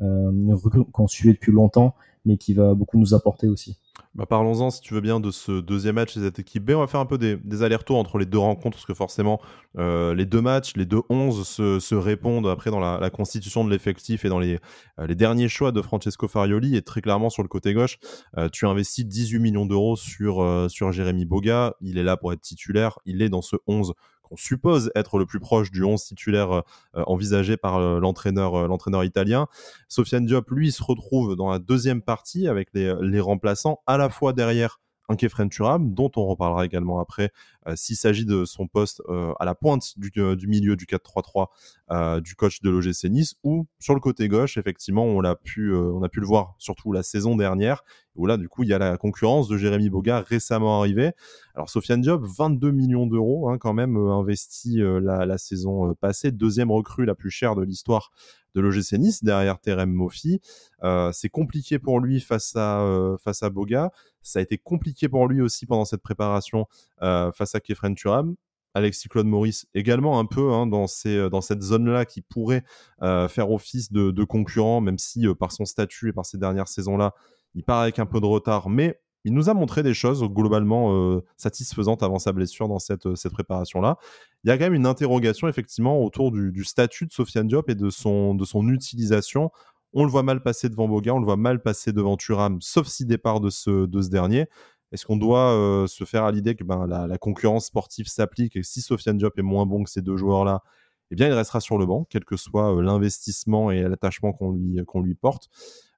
[0.00, 3.78] euh, une recrue qu'on suivait depuis longtemps, mais qui va beaucoup nous apporter aussi.
[4.14, 6.70] Bah Parlons-en, si tu veux bien, de ce deuxième match de cette équipe B.
[6.70, 9.40] On va faire un peu des, allers-retours entre les deux rencontres, parce que forcément,
[9.78, 14.24] euh, les deux matchs, les deux 11 se, répondent après dans la, constitution de l'effectif
[14.24, 14.58] et dans les,
[14.98, 16.76] euh, les derniers choix de Francesco Farioli.
[16.76, 17.98] Et très clairement, sur le côté gauche,
[18.38, 21.74] euh, tu investis 18 millions d'euros sur, sur Jérémy Boga.
[21.82, 22.98] Il est là pour être titulaire.
[23.04, 23.92] Il est dans ce 11
[24.28, 26.62] qu'on suppose être le plus proche du 11 titulaire euh,
[27.06, 29.46] envisagé par euh, l'entraîneur euh, l'entraîneur italien.
[29.88, 34.08] Sofiane Diop, lui, se retrouve dans la deuxième partie avec les, les remplaçants à la
[34.08, 37.30] fois derrière un Kefren Turam, dont on reparlera également après,
[37.74, 42.60] s'il s'agit de son poste à la pointe du, du milieu du 4-3-3 du coach
[42.62, 46.20] de l'OGC Nice, ou sur le côté gauche, effectivement, on, l'a pu, on a pu
[46.20, 47.82] le voir surtout la saison dernière,
[48.16, 51.12] où là, du coup, il y a la concurrence de Jérémy Boga récemment arrivé.
[51.54, 55.94] Alors, Sofiane Diop, 22 millions d'euros, hein, quand même, euh, investi euh, la, saison euh,
[55.94, 58.10] passée, deuxième recrue la plus chère de l'histoire
[58.56, 60.40] de l'OGC Nice, derrière Terem Mofi.
[60.82, 63.92] Euh, c'est compliqué pour lui face à, euh, face à Boga.
[64.22, 66.66] Ça a été compliqué pour lui aussi pendant cette préparation
[67.02, 68.36] euh, face à Kefren Turam
[68.74, 72.62] Alexis Claude Maurice également un peu hein, dans, ces, dans cette zone-là qui pourrait
[73.00, 77.14] faire office de, concurrent, même si par son statut et par ces dernières saisons-là,
[77.54, 80.94] il part avec un peu de retard, mais il nous a montré des choses globalement
[80.94, 83.98] euh, satisfaisantes avant sa blessure dans cette, cette préparation-là.
[84.44, 87.74] Il y a quand même une interrogation effectivement autour du, statut de Sofiane Diop et
[87.74, 88.38] de son,
[88.68, 89.50] utilisation.
[89.92, 92.86] On le voit mal passer devant Boga, on le voit mal passer devant Turam, sauf
[92.86, 94.46] si départ de ce dernier.
[94.92, 98.62] Est-ce qu'on doit euh, se faire à l'idée que ben, la, concurrence sportive s'applique et
[98.62, 100.62] si Sofiane Diop est moins bon que ces deux joueurs-là,
[101.10, 104.52] eh bien, il restera sur le banc, quel que soit euh, l'investissement et l'attachement qu'on
[104.52, 105.48] lui, lui porte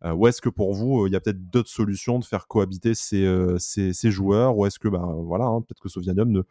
[0.04, 2.94] euh, Ou est-ce que pour vous, il y a peut-être d'autres solutions de faire cohabiter
[2.94, 3.26] ces,
[3.58, 6.42] ces, joueurs Ou est-ce que, ben, voilà, hein, peut-être que Sofianium ne,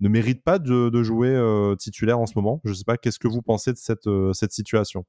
[0.00, 2.60] ne mérite pas de, jouer titulaire en ce moment?
[2.64, 5.06] Je ne sais pas, qu'est-ce que vous pensez de cette, cette situation?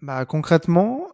[0.00, 1.06] Bah, Concrètement,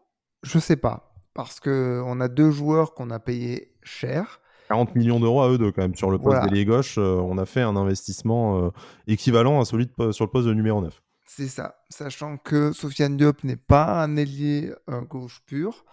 [0.42, 1.14] je ne sais pas.
[1.35, 4.40] Parce qu'on a deux joueurs qu'on a payés cher.
[4.68, 5.94] 40 millions d'euros à eux deux quand même.
[5.94, 8.70] Sur le poste d'ailier gauche, on a fait un investissement
[9.07, 11.02] équivalent à celui de, sur le poste de numéro 9.
[11.26, 14.72] C'est ça, sachant que Sofiane Diop n'est pas un ailier
[15.09, 15.85] gauche pur.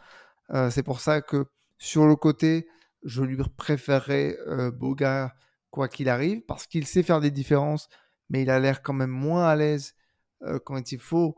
[0.51, 1.45] Euh, c'est pour ça que
[1.77, 2.67] sur le côté,
[3.03, 5.35] je lui préférerais euh, Boga
[5.71, 7.89] quoi qu'il arrive, parce qu'il sait faire des différences,
[8.29, 9.95] mais il a l'air quand même moins à l'aise
[10.43, 11.35] euh, quand il faut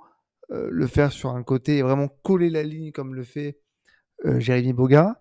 [0.50, 3.60] le faire sur un côté et vraiment coller la ligne comme le fait
[4.23, 5.19] Jérémy Boga.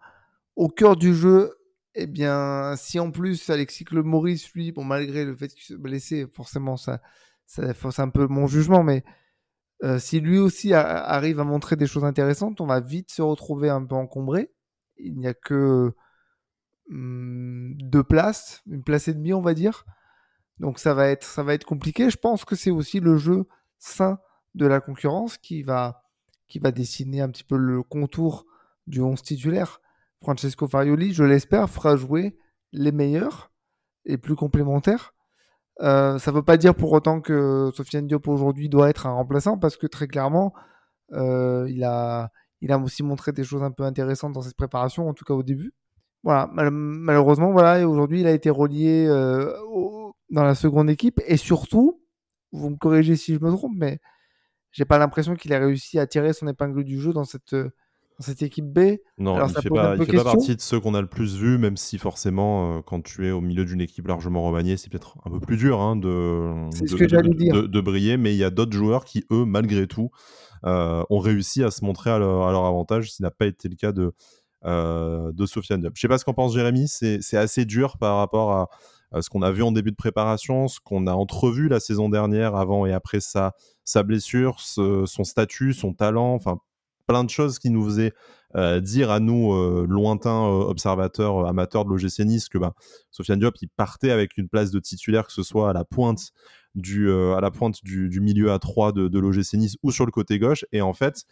[0.55, 1.53] Au cœur du jeu,
[1.97, 5.75] eh bien, si en plus Alexis Le Maurice, lui, bon, malgré le fait qu'il se
[5.75, 7.01] blessé, forcément, ça,
[7.47, 9.03] ça force un peu mon jugement, mais
[9.83, 13.71] euh, si lui aussi arrive à montrer des choses intéressantes, on va vite se retrouver
[13.71, 14.53] un peu encombré.
[14.99, 15.93] Il n'y a que
[16.89, 19.85] hmm, deux places, une place et demie, on va dire.
[20.59, 22.11] Donc ça va être, ça va être compliqué.
[22.11, 23.47] Je pense que c'est aussi le jeu
[23.79, 24.19] sain
[24.55, 26.05] de la concurrence qui va,
[26.49, 28.47] qui va dessiner un petit peu le contour
[28.87, 29.81] du 11 titulaire.
[30.27, 32.37] Francesco Farioli, je l'espère, fera jouer
[32.73, 33.53] les meilleurs
[34.07, 35.15] et plus complémentaires.
[35.83, 39.13] Euh, ça ne veut pas dire pour autant que Sofiane Diop aujourd'hui doit être un
[39.13, 40.53] remplaçant parce que très clairement,
[41.13, 45.09] euh, il, a, il a aussi montré des choses un peu intéressantes dans cette préparation,
[45.09, 45.73] en tout cas au début.
[46.25, 49.53] Voilà, malheureusement, voilà, aujourd'hui il a été relié euh,
[50.31, 52.03] dans la seconde équipe et surtout,
[52.51, 54.01] vous me corrigez si je me trompe, mais
[54.73, 57.55] j'ai pas l'impression qu'il a réussi à tirer son épingle du jeu dans cette
[58.19, 58.97] cette équipe B.
[59.19, 61.59] Non, il ne fait, pas, fait pas, partie de ceux qu'on a le plus vus,
[61.59, 65.19] même si forcément, euh, quand tu es au milieu d'une équipe largement remaniée, c'est peut-être
[65.25, 68.17] un peu plus dur hein, de, de, de, briller.
[68.17, 70.11] Mais il y a d'autres joueurs qui, eux, malgré tout,
[70.65, 73.77] euh, ont réussi à se montrer à leur, avantage, ce qui n'a pas été le
[73.77, 74.13] cas de,
[74.65, 75.93] euh, de Sofiane Diop.
[75.95, 78.71] Je ne sais pas ce qu'en pense Jérémy, c'est assez dur par rapport à,
[79.13, 82.09] à ce qu'on a vu en début de préparation, ce qu'on a entrevu la saison
[82.09, 83.53] dernière, avant et après sa,
[83.85, 86.59] sa blessure, son statut, son talent, enfin
[87.07, 88.13] plein de choses qui nous faisaient
[88.55, 92.75] euh, dire à nous, euh, lointains euh, observateurs amateurs de l'OGC Nice, que bah,
[93.11, 96.31] Sofiane Diop, il partait avec une place de titulaire, que ce soit à la pointe
[96.75, 100.13] du, à la pointe du, milieu à 3 de, de l'OGC Nice ou sur le
[100.13, 100.65] côté gauche.
[100.73, 101.25] Et en fait,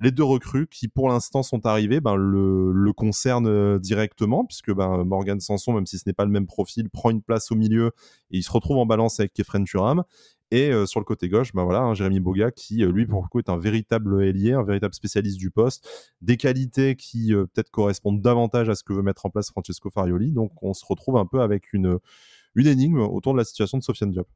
[0.00, 5.04] les deux recrues qui pour l'instant sont arrivées ben, le, le concernent directement puisque ben,
[5.04, 7.92] Morgan Sanson, même si ce n'est pas le même profil, prend une place au milieu
[8.30, 10.02] et il se retrouve en balance avec Kefren Turam.
[10.52, 13.20] Et euh, sur le côté gauche, ben voilà, hein, Jérémy Boga qui, euh, lui, pour
[13.20, 15.88] le coup, est un véritable ailier, un véritable spécialiste du poste,
[16.20, 19.90] des qualités qui euh, peut-être correspondent davantage à ce que veut mettre en place Francesco
[19.90, 20.32] Farioli.
[20.32, 21.98] Donc on se retrouve un peu avec une,
[22.54, 24.28] une énigme autour de la situation de Sofiane Diop.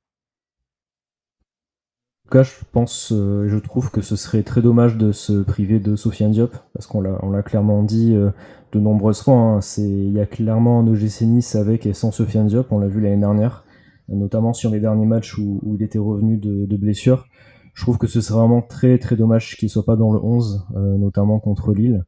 [2.25, 5.81] En tout cas, je pense, je trouve que ce serait très dommage de se priver
[5.81, 9.35] de Sofiane Diop, parce qu'on l'a clairement dit de nombreuses fois.
[9.35, 12.87] Hein, il y a clairement un OGC Nice avec et sans Sofiane Diop, on l'a
[12.87, 13.65] vu l'année dernière
[14.11, 17.27] notamment sur les derniers matchs où, il était revenu de, de, blessure.
[17.75, 20.67] Je trouve que ce serait vraiment très très dommage qu'il soit pas dans le 11,
[20.77, 22.05] euh, notamment contre Lille,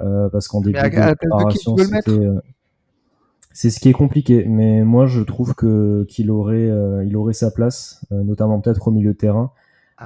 [0.00, 2.40] euh, parce qu'en début de préparation, c'était euh,
[3.52, 6.70] c'est ce qui est compliqué, mais moi je trouve que qu'il aurait
[7.06, 9.50] il aurait sa place, notamment peut-être au milieu de terrain.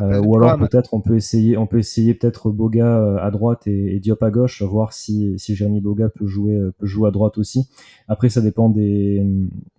[0.00, 4.22] ou alors peut-être on peut essayer, on peut essayer peut-être Boga à droite et, Diop
[4.22, 7.68] à gauche, voir si si Jérémy Boga peut jouer peut jouer à droite aussi.
[8.06, 9.26] Après ça dépend des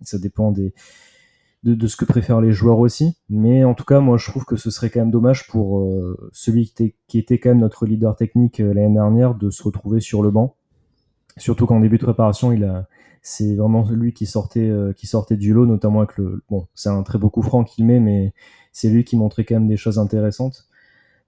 [0.02, 0.74] ça dépend des
[1.62, 3.16] de, ce que préfèrent les joueurs aussi.
[3.30, 6.30] Mais en tout cas, moi, je trouve que ce serait quand même dommage pour euh,
[6.32, 6.72] celui
[7.06, 10.30] qui était, quand même notre leader technique euh, l'année dernière de se retrouver sur le
[10.30, 10.56] banc.
[11.36, 12.88] Surtout qu'en début de préparation, il a,
[13.22, 16.90] c'est vraiment lui qui sortait, euh, qui sortait du lot, notamment avec le, bon, c'est
[16.90, 18.34] un très beau coup franc qu'il met, mais
[18.72, 20.66] c'est lui qui montrait quand même des choses intéressantes.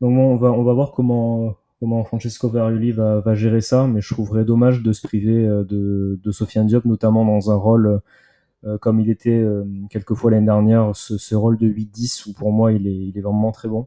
[0.00, 3.86] Donc bon, on va, on va voir comment, comment Francesco Varioli va, va gérer ça,
[3.86, 8.00] mais je trouverais dommage de se priver de, de Sofiane Diop, notamment dans un rôle
[8.80, 12.86] comme il était euh, quelquefois l'année dernière, ce, rôle de 8-10 où pour moi il
[12.86, 13.86] est, il est vraiment très bon.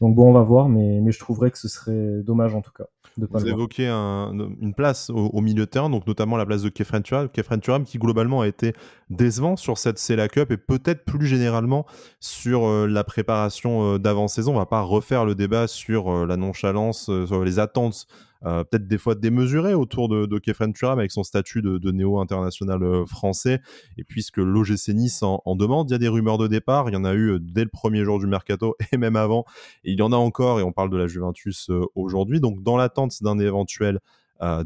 [0.00, 2.72] Donc bon, on va voir, mais, mais je trouverais que ce serait dommage en tout
[2.72, 2.84] cas.
[3.16, 7.00] De Vous évoquez une place au, milieu de terrain, donc notamment la place de Kefren
[7.00, 8.72] Turam, Kefren Turam qui globalement a été
[9.08, 11.86] décevant sur cette CELA Cup et peut-être plus généralement
[12.18, 14.54] sur euh, la préparation euh, d'avant-saison.
[14.54, 18.08] On va pas refaire le débat sur euh, la nonchalance, sur les attentes
[18.46, 22.82] euh, peut-être des fois démesuré autour de, de Kefren Turam avec son statut de, néo-international
[22.82, 23.60] euh, français.
[23.96, 26.88] Et puisque l'OGC Nice en, demande, il y a des rumeurs de départ.
[26.88, 29.44] Il y en a eu euh, dès le premier jour du mercato et même avant.
[29.84, 32.40] Et il y en a encore, et on parle de la Juventus aujourd'hui.
[32.40, 34.00] Donc, dans l'attente d'un éventuel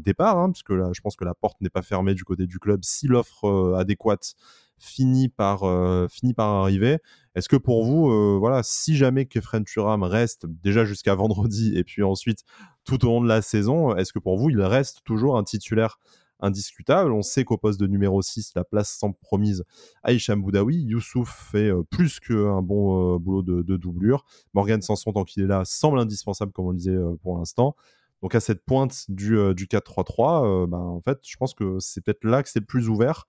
[0.03, 2.59] départ, hein, puisque là, je pense que la porte n'est pas fermée du côté du
[2.59, 4.35] club si l'offre adéquate
[4.79, 5.61] finit par,
[6.09, 6.97] finit par arriver.
[7.35, 12.03] Est-ce que pour vous, voilà, si jamais Kefren Turam reste déjà jusqu'à vendredi et puis
[12.03, 12.43] ensuite
[12.83, 15.99] tout au long de la saison, est-ce que pour vous, il reste toujours un titulaire
[16.39, 17.11] indiscutable?
[17.11, 19.63] On sait qu'au poste de numéro 6, la place semble promise
[20.03, 20.81] à Hicham Boudaoui.
[20.83, 24.25] Youssouf fait plus qu'un bon boulot de, doublure.
[24.53, 27.75] Morgan Sanson, tant qu'il est là, semble indispensable, comme on le disait pour l'instant.
[28.21, 32.25] Donc à cette pointe du, du 4-3-3, ben, en fait, je pense que c'est peut-être
[32.25, 33.27] là que c'est le plus ouvert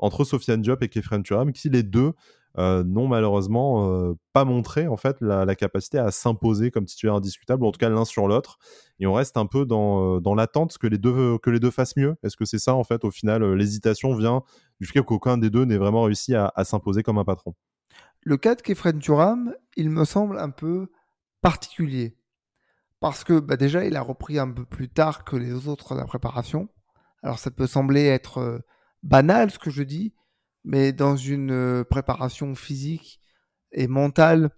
[0.00, 2.12] entre Sofiane Diop et Kefren Turam, qui les deux
[2.58, 7.64] euh, n'ont malheureusement euh, pas montré en fait la, capacité à s'imposer comme titulaire indiscutable,
[7.64, 8.58] en tout cas l'un sur l'autre.
[8.98, 11.70] Et on reste un peu dans, euh, dans l'attente que les deux que les deux
[11.70, 12.16] fassent mieux.
[12.24, 14.42] Est-ce que c'est ça en fait au final l'hésitation vient
[14.80, 17.54] du fait qu'aucun des deux n'ait vraiment réussi à, s'imposer comme un patron?
[18.22, 20.90] Le cas de Kefren Turam, il me semble un peu
[21.42, 22.16] particulier
[22.98, 26.04] parce que bah, déjà il a repris un peu plus tard que les autres la
[26.04, 26.68] préparation.
[27.22, 28.60] Alors ça peut sembler être
[29.02, 30.12] banal ce que je dis,
[30.64, 33.20] mais dans une euh, préparation physique
[33.72, 34.50] et mentale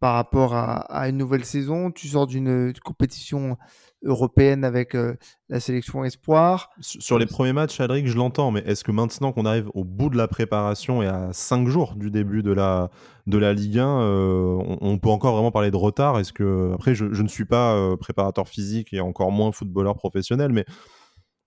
[0.00, 3.56] par rapport à, une nouvelle saison, tu sors d'une compétition
[4.04, 5.16] européenne avec euh,
[5.48, 6.70] la sélection espoir.
[6.78, 10.08] Sur les premiers matchs, Adric, je l'entends, mais est-ce que maintenant qu'on arrive au bout
[10.08, 12.90] de la préparation et à 5 jours du début de la,
[13.26, 16.20] de la Ligue 1, euh, on, peut encore vraiment parler de retard?
[16.20, 20.64] Est-ce que après, je, ne suis pas préparateur physique et encore moins footballeur professionnel, mais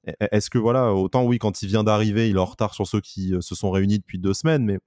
[0.05, 3.01] est-ce que voilà, autant oui, quand il vient d'arriver, il est en retard sur ceux
[3.01, 4.79] qui euh, se sont réunis depuis deux semaines, mais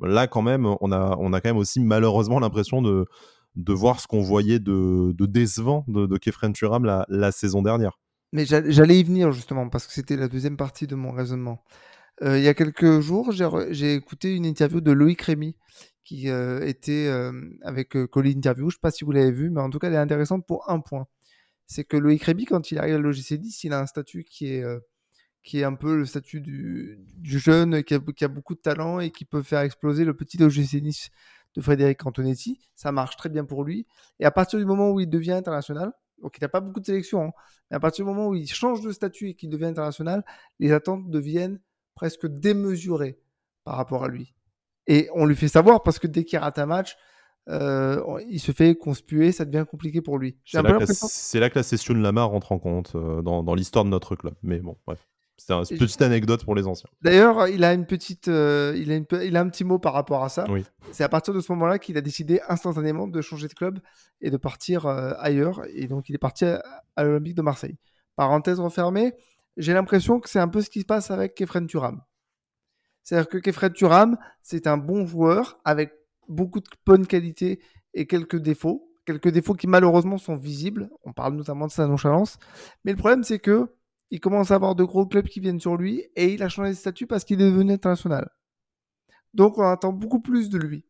[0.00, 3.06] là quand même, on a, on a quand même aussi malheureusement l'impression de,
[3.54, 7.62] de voir ce qu'on voyait de, de, décevant de, de Kefren Turam la, la, saison
[7.62, 7.98] dernière.
[8.32, 11.62] Mais j'allais y venir justement, parce que c'était la deuxième partie de mon raisonnement.
[12.22, 15.54] Euh, il y a quelques jours, j'ai écouté une interview de Loïc Rémy,
[16.02, 17.10] qui euh, était
[17.62, 18.70] avec Colin Interview.
[18.70, 20.46] Je ne sais pas si vous l'avez vu, mais en tout cas, elle est intéressante
[20.46, 21.06] pour un point
[21.66, 24.52] c'est que Loïc Réby, quand il arrive à l'OGC 10, il a un statut qui
[24.52, 24.78] est, euh,
[25.42, 29.24] qui est un peu le statut du, jeune qui a, beaucoup de talent et qui
[29.24, 31.10] peut faire exploser le petit OGC Nice
[31.54, 32.68] de Frédéric Antonetti.
[32.74, 33.86] Ça marche très bien pour lui.
[34.20, 36.86] Et à partir du moment où il devient international, donc il n'a pas beaucoup de
[36.86, 37.32] sélection, hein,
[37.70, 40.24] mais à partir du moment où il change de statut et qu'il devient international,
[40.58, 41.60] les attentes deviennent
[41.94, 43.18] presque démesurées
[43.64, 44.34] par rapport à lui.
[44.86, 46.96] Et on lui fait savoir parce que dès qu'il rate un match,
[47.48, 50.36] euh, il se fait conspuer, ça devient compliqué pour lui.
[50.44, 54.16] C'est là, que la session de Lama rentre en compte euh, dans, l'histoire de notre
[54.16, 54.34] club.
[54.42, 55.06] Mais bon, bref.
[55.38, 56.88] C'est une petite anecdote pour les anciens.
[57.02, 60.24] D'ailleurs, il a une petite, euh, il, a il a un petit mot par rapport
[60.24, 60.46] à ça.
[60.92, 63.78] C'est à partir de ce moment-là qu'il a décidé instantanément de changer de club
[64.22, 65.62] et de partir ailleurs.
[65.74, 66.62] Et donc, il est parti à,
[67.04, 67.76] l'Olympique de Marseille.
[68.16, 69.12] Parenthèse refermée,
[69.58, 72.00] j'ai l'impression que c'est un peu ce qui se passe avec Kefren Turam.
[73.02, 75.92] C'est-à-dire que Kefren Turam, c'est un bon joueur avec
[76.28, 77.60] beaucoup de bonnes qualités
[77.94, 78.92] et quelques défauts.
[79.04, 80.90] Quelques défauts qui malheureusement sont visibles.
[81.04, 82.38] On parle notamment de sa nonchalance.
[82.84, 83.68] Mais le problème, c'est que
[84.10, 86.70] il commence à avoir de gros clubs qui viennent sur lui et il a changé
[86.70, 88.30] de statut parce qu'il est devenu international.
[89.34, 90.84] Donc on attend beaucoup plus de lui.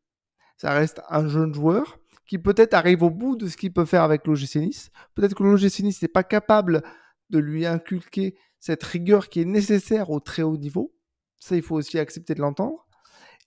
[0.57, 4.03] Ça reste un jeune joueur qui peut-être arrive au bout de ce qu'il peut faire
[4.03, 4.91] avec l'OGC Nice.
[5.15, 6.83] Peut-être que l'OGC Nice n'est pas capable
[7.31, 10.95] de lui inculquer cette rigueur qui est nécessaire au très haut niveau.
[11.39, 12.87] Ça, il faut aussi accepter de l'entendre.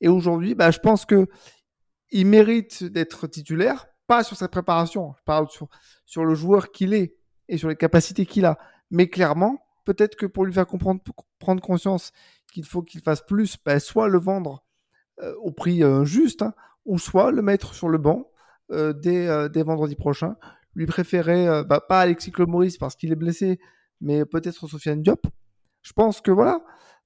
[0.01, 1.27] Et aujourd'hui, bah, je pense que
[2.11, 5.67] il mérite d'être titulaire, pas sur sa préparation, je parle sur,
[6.05, 7.15] sur le joueur qu'il est
[7.47, 8.57] et sur les capacités qu'il a.
[8.91, 11.01] Mais clairement, peut-être que pour lui faire comprendre,
[11.39, 12.11] prendre conscience
[12.51, 14.63] qu'il faut qu'il fasse plus, ben, soit le vendre
[15.21, 16.53] euh, au prix euh, juste, hein,
[16.85, 18.31] ou soit le mettre sur le banc
[18.71, 20.35] euh, dès, dès, vendredi prochain.
[20.75, 23.59] Lui préférer, bah, pas Alexis Maurice parce qu'il est blessé,
[24.01, 25.27] mais peut-être Sofiane Diop.
[25.81, 26.61] Je pense que voilà,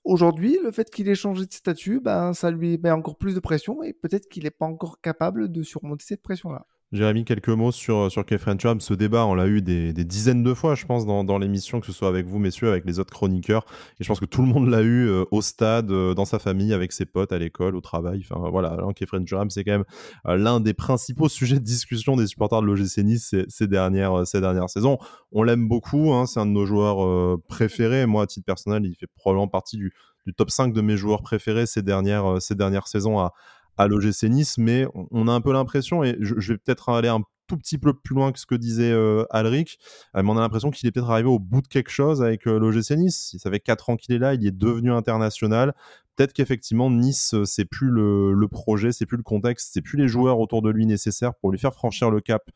[0.06, 3.40] Aujourd'hui, le fait qu'il ait changé de statut, ben, ça lui met encore plus de
[3.42, 6.66] pression et peut-être qu'il n'est pas encore capable de surmonter cette pression-là.
[6.94, 8.80] Jérémy, quelques mots sur, sur Kefren Turam.
[8.80, 11.88] Ce débat, on l'a eu des, dizaines de fois, je pense, dans, dans l'émission, que
[11.88, 13.66] ce soit avec vous, messieurs, avec les autres chroniqueurs.
[14.00, 16.38] Et je pense que tout le monde l'a eu euh, au stade, euh, dans sa
[16.38, 18.24] famille, avec ses potes, à l'école, au travail.
[18.30, 19.86] Enfin, voilà, Kefren Turam, c'est quand même
[20.28, 24.40] euh, l'un des principaux sujets de discussion des supporters de l'OGC Nice ces, dernières, ces
[24.40, 25.00] dernières saisons.
[25.32, 28.06] On l'aime beaucoup, hein, c'est un de nos joueurs préférés.
[28.06, 29.94] Moi, à titre personnel, il fait probablement partie du,
[30.28, 33.34] du top 5 de mes joueurs préférés ces dernières, ces dernières saisons à,
[33.78, 37.22] à l'OGC Nice, mais on a un peu l'impression, et je, vais peut-être aller un
[37.48, 39.78] tout petit peu plus loin que ce que disait euh, Alric,
[40.16, 42.92] mais on a l'impression qu'il est peut-être arrivé au bout de quelque chose avec l'OGC
[42.92, 43.36] Nice.
[43.38, 45.74] Ça fait 4 ans qu'il est là, il est devenu international.
[46.16, 50.08] Peut-être qu'effectivement Nice, c'est plus le, le projet, c'est plus le contexte, c'est plus les
[50.08, 52.50] joueurs autour de lui nécessaires pour lui faire franchir le cap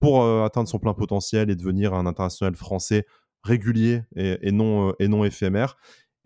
[0.00, 3.06] pour atteindre son plein potentiel et devenir un international français
[3.42, 5.76] régulier et, non, et non éphémère.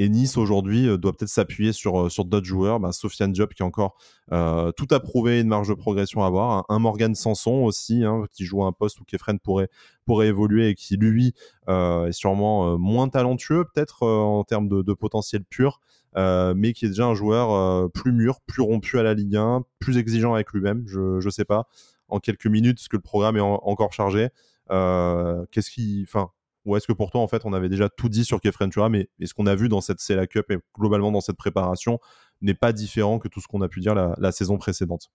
[0.01, 2.79] Et Nice aujourd'hui euh, doit peut-être s'appuyer sur, euh, sur d'autres joueurs.
[2.79, 3.97] Bah, Sofiane Diop qui a encore
[4.33, 6.65] euh, tout à prouver, une marge de progression à avoir.
[6.69, 9.69] Un, Morgan Sanson aussi, hein, qui joue à un poste où Kefren pourrait,
[10.05, 11.35] pourrait évoluer et qui lui
[11.69, 15.81] est sûrement moins talentueux peut-être en termes de, potentiel pur.
[16.17, 19.99] mais qui est déjà un joueur plus mûr, plus rompu à la Ligue 1, plus
[19.99, 20.85] exigeant avec lui-même.
[20.87, 21.67] Je ne sais pas
[22.09, 24.29] en quelques minutes, ce que le programme est encore chargé.
[24.69, 26.31] Qu'est-ce qui, enfin,
[26.68, 28.92] ou est-ce que pour toi, en fait, on avait déjà tout dit sur Kefren Turam
[28.92, 31.98] mais ce qu'on a vu dans cette CLA Cup et globalement dans cette préparation
[32.42, 35.11] n'est pas différent que tout ce qu'on a pu dire la, saison précédente?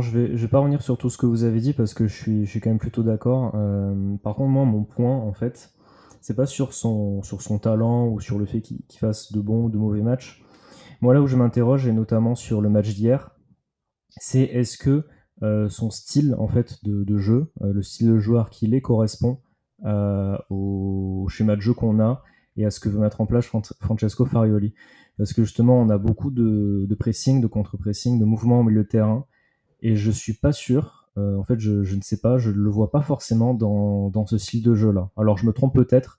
[0.00, 2.14] Je vais, vais pas revenir sur tout ce que vous avez dit parce que je
[2.14, 3.52] suis, je suis quand même plutôt d'accord.
[3.54, 5.72] Euh, par contre, moi, mon point, en fait,
[6.20, 9.66] c'est pas sur son, sur son talent ou sur le fait qu'il fasse de bons
[9.66, 10.44] ou de mauvais matchs.
[11.00, 13.30] Moi, là où je m'interroge, et notamment sur le match d'hier,
[14.18, 15.06] c'est est-ce que
[15.42, 19.38] son style en fait de, jeu, euh, le style de joueur qu'il est correspond
[19.84, 22.22] euh, au schéma de jeu qu'on a
[22.56, 23.46] et à ce que veut mettre en place
[23.80, 24.72] Francesco Farioli.
[25.18, 28.88] Parce que justement, on a beaucoup de, pressing, de contre-pressing, de mouvements au milieu de
[28.88, 29.26] terrain,
[29.82, 31.08] et je suis pas sûr.
[31.16, 34.38] en fait, je, ne sais pas, je ne le vois pas forcément dans, dans ce
[34.38, 35.10] style de jeu-là.
[35.18, 36.18] Alors, je me trompe peut-être,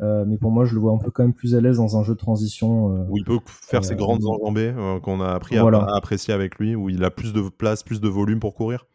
[0.00, 1.96] euh, mais pour moi, je le vois un peu quand même plus à l'aise dans
[1.96, 2.96] un jeu de transition.
[2.96, 6.58] Euh, où il peut faire ses grandes euh, enjambées qu'on a appris à, apprécier avec
[6.58, 8.86] lui, où il a plus de place, plus de volume pour courir.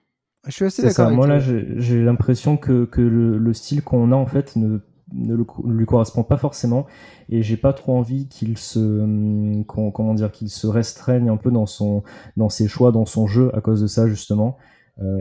[0.48, 1.12] Je suis assez d'accord.
[1.12, 4.80] Moi, là, j'ai l'impression que, que le, style qu'on a, en fait, ne,
[5.14, 6.88] ne, lui correspond pas forcément.
[7.30, 11.52] Et j'ai pas trop envie qu'il se, hum, comment dire, qu'il se restreigne un peu
[11.52, 12.04] dans, son,
[12.38, 14.58] dans ses choix, dans son jeu à cause de ça, justement.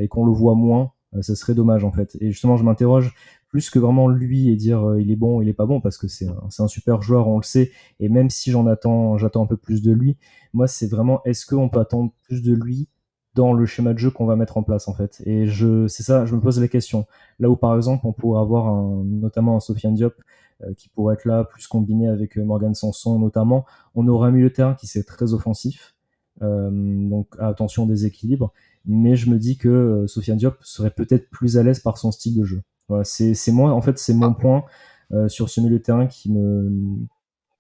[0.01, 0.93] et qu'on le voit moins.
[1.21, 2.17] ça serait dommage, en fait.
[2.21, 3.15] Et justement, je m'interroge
[3.49, 5.99] plus que vraiment lui et dire euh, il est bon, il est pas bon, parce
[5.99, 9.45] que c'est un, un, super joueur, on le sait, et même si j'en attends, j'attends
[9.45, 10.17] un peu plus de lui,
[10.53, 12.89] moi c'est vraiment est-ce qu'on peut attendre plus de lui
[13.35, 15.23] dans le schéma de jeu qu'on va mettre en place en fait?
[15.27, 17.07] Et je, c'est ça, je me pose la question.
[17.39, 20.15] Là où par exemple on pourrait avoir un, notamment un Sofiane Diop
[20.63, 24.43] euh, qui pourrait être là, plus combiné avec euh, Morgan Sanson notamment, on aurait mis
[24.43, 25.95] le terrain qui c'est très offensif,
[26.41, 28.53] donc attention des équilibres.
[28.85, 32.37] Mais je me dis que Sofiane Diop serait peut-être plus à l'aise par son style
[32.37, 32.63] de jeu
[33.03, 34.37] c'est moi, en fait, c'est mon ah.
[34.39, 34.65] point
[35.13, 36.71] euh, sur ce milieu de terrain qui me,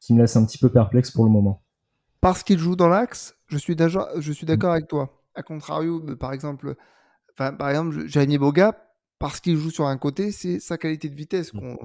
[0.00, 1.62] qui me laisse un petit peu perplexe pour le moment.
[2.20, 5.22] Parce qu'il joue dans l'axe, je suis d'accord avec toi.
[5.34, 6.76] A contrario, par exemple,
[7.36, 8.06] par exemple,
[8.38, 8.72] Boga,
[9.18, 11.76] parce qu'il joue sur un côté, c'est sa qualité de vitesse mmh.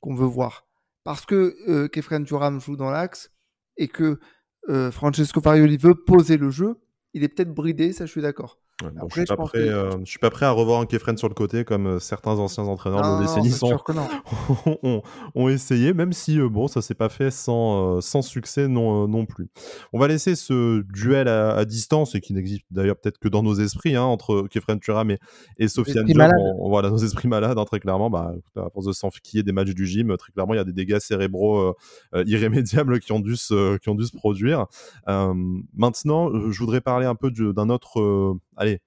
[0.00, 0.66] qu'on veut voir.
[1.04, 3.30] Parce que euh, Kefren Turam joue dans l'axe
[3.76, 4.20] et que
[4.68, 6.76] euh, Francesco Farioli veut poser le jeu,
[7.14, 8.58] il est peut-être bridé, ça je suis d'accord.
[8.84, 12.38] Euh, je, suis pas prêt, à revoir un Kefren sur le côté comme euh, certains
[12.38, 13.52] anciens entraîneurs de décennies
[14.84, 15.02] ont,
[15.34, 19.26] ont, essayé, même si euh, bon, ça s'est pas fait sans, sans succès non, non
[19.26, 19.48] plus.
[19.92, 23.54] On va laisser ce duel à, distance, et qui n'existe d'ailleurs peut-être que dans nos
[23.54, 25.18] esprits, hein, entre Kefren Turam et,
[25.58, 26.30] et Sofiane Diop.
[26.60, 28.10] Voilà, nos esprits malades, hein, très clairement.
[28.10, 30.98] Bah, à force de des matchs du gym, très clairement, il y a des dégâts
[31.00, 31.74] cérébraux
[32.14, 34.66] irrémédiables qui ont dû se, qui ont dû se produire.
[35.06, 38.80] maintenant, je voudrais parler un peu d'un autre allez,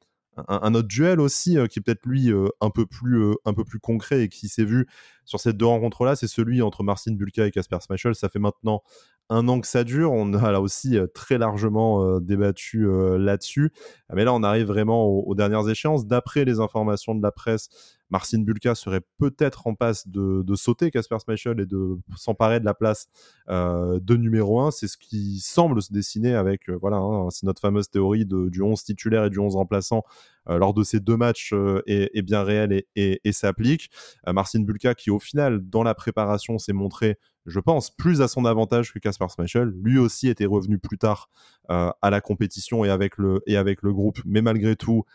[0.48, 4.24] un, autre duel aussi euh, qui est peut-être lui euh, euh, un peu plus concret
[4.24, 4.88] et qui s'est vu
[5.26, 8.40] sur ces deux rencontres là c'est celui entre Marcin Bulka et Casper Schmeichel ça fait
[8.40, 8.84] maintenant
[9.30, 12.86] un an que ça dure on a là aussi très largement débattu
[13.18, 13.72] là-dessus
[14.14, 17.70] mais là on arrive vraiment aux dernières échéances d'après les informations de la presse
[18.12, 22.74] Marcin Bulka serait peut-être en passe de, sauter Casper Schmeichel et de s'emparer de la
[22.74, 23.08] place
[23.50, 24.72] euh, de numéro 1.
[24.72, 28.62] C'est ce qui semble se dessiner avec, euh, voilà, hein, c'est notre fameuse théorie du
[28.62, 30.04] 11 titulaire et du 11 remplaçant
[30.50, 31.54] euh, lors de ces deux matchs
[31.88, 33.90] est, bien réelle et, s'applique.
[34.28, 38.46] Marcin Bulka qui au final, dans la préparation, s'est montré je pense, plus à son
[38.46, 39.74] avantage que Casper Schmeichel.
[39.82, 41.30] Lui aussi était revenu plus tard
[41.70, 45.06] à la compétition et avec le, et avec le groupe, mais malgré tout,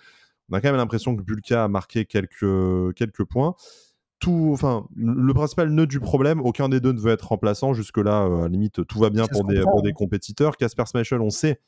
[0.50, 3.54] on a quand même l'impression que Bulka a marqué quelques, quelques points.
[4.18, 7.74] Tout, enfin, le principal nœud du problème, aucun des deux ne veut être remplaçant.
[7.74, 10.56] Jusque-là, euh, à limite, tout va bien pour des, pour des, compétiteurs.
[10.56, 11.60] Casper Schmeichel, on sait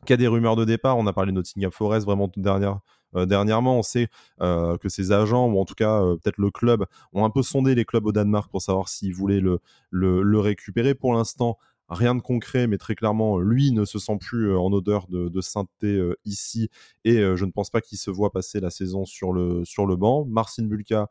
[0.00, 0.98] qu'il y a des rumeurs de départ.
[0.98, 2.76] On a parlé de Nottingham Forest vraiment dernière, euh,
[3.14, 3.78] dernièrement.
[3.78, 4.08] On sait
[4.40, 7.74] euh, que ses agents, ou en tout cas peut-être le club, ont un peu sondé
[7.74, 10.94] les clubs au Danemark pour savoir s'ils voulaient le, récupérer.
[10.94, 11.58] Pour l'instant,
[11.90, 15.40] rien de concret, mais très clairement, lui ne se sent plus euh, en odeur de,
[15.40, 16.70] sainteté euh, ici,
[17.04, 19.86] et euh, je ne pense pas qu'il se voit passer la saison sur le, sur
[19.86, 20.24] le banc.
[20.24, 21.10] Marcin Bulka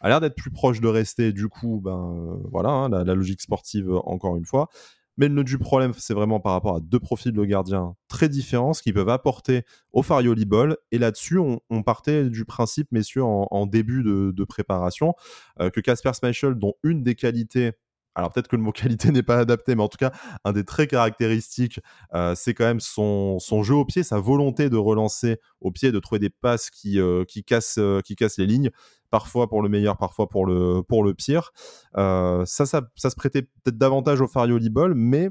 [0.00, 3.90] a l'air d'être plus proche de rester, du coup, ben voilà, hein, la, logique sportive
[4.04, 4.68] encore une fois.
[5.16, 8.28] Mais le nœud du problème, c'est vraiment par rapport à deux profils de gardiens très
[8.28, 10.76] différents, ce qu'ils peuvent apporter au Farioli Ball.
[10.92, 15.14] Et là-dessus, on, partait du principe, messieurs, en, début de, préparation,
[15.60, 17.72] euh, que Casper Schmeichel, dont une des qualités
[18.16, 20.10] alors peut-être que le mot qualité n'est pas adapté, mais en tout cas,
[20.44, 21.80] un des traits caractéristiques,
[22.14, 25.98] euh, c'est quand même son, jeu au pied, sa volonté de relancer au pied, de
[26.00, 28.70] trouver des passes qui, euh, cassent les lignes,
[29.16, 31.52] parfois pour le meilleur, parfois pour le, pour le pire.
[31.94, 35.30] ça, ça, ça, se prêtait peut-être davantage au Farioli Ball, mais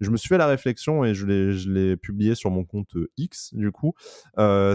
[0.00, 3.72] je me suis fait la réflexion et je l'ai publié sur mon compte X, du
[3.72, 3.94] coup,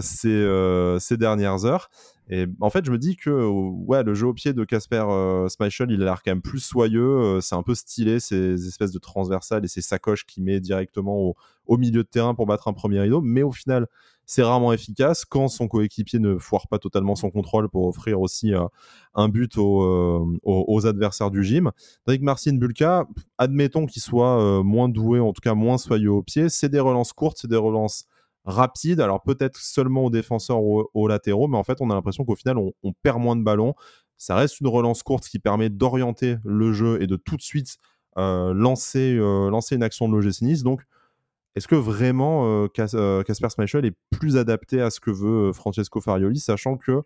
[0.02, 1.90] ces, ces dernières heures.
[2.30, 5.48] Et en fait, je me dis que ouais, le jeu au pied de Casper euh,
[5.60, 7.02] il a l'air quand même plus soyeux.
[7.02, 11.36] Euh, c'est un peu stylé, ces espèces de transversales et ces sacoches qu'il met directement
[11.68, 13.20] au, milieu de terrain pour battre un premier rideau.
[13.22, 13.88] Mais au final,
[14.26, 18.54] c'est rarement efficace quand son coéquipier ne foire pas totalement son contrôle pour offrir aussi
[18.54, 18.66] euh,
[19.14, 21.72] un but euh, aux, adversaires du gym.
[22.08, 23.06] Que Marcin Bulka,
[23.38, 27.14] admettons qu'il soit moins doué, en tout cas moins soyeux au pied, c'est des relances
[27.14, 28.06] courtes, c'est des relances
[28.46, 29.00] rapide.
[29.00, 32.36] Alors peut-être seulement aux défenseurs ou aux, latéraux, mais en fait on a l'impression qu'au
[32.36, 33.74] final on, perd moins de ballons.
[34.18, 37.78] Ça reste une relance courte qui permet d'orienter le jeu et de tout de suite
[38.18, 40.64] euh, lancer, euh, lancer une action de l'OGC Nice.
[40.64, 40.82] Donc
[41.56, 46.40] est-ce que vraiment Casper euh, Schmeichel est plus adapté à ce que veut Francesco Farioli,
[46.40, 47.04] sachant que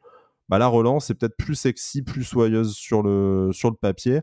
[0.49, 4.21] bah, la relance est peut-être plus sexy, plus soyeuse sur le, papier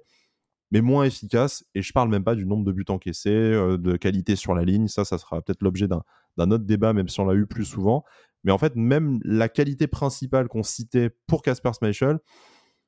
[0.70, 1.64] mais moins efficace.
[1.74, 4.64] Et je parle même pas du nombre de buts encaissés, euh, de qualité sur la
[4.64, 4.88] ligne.
[4.88, 8.04] Ça, ça sera peut-être l'objet d'un autre débat, même si on l'a eu plus souvent.
[8.42, 12.18] Mais en fait, même la qualité principale qu'on citait pour Casper Schmeichel,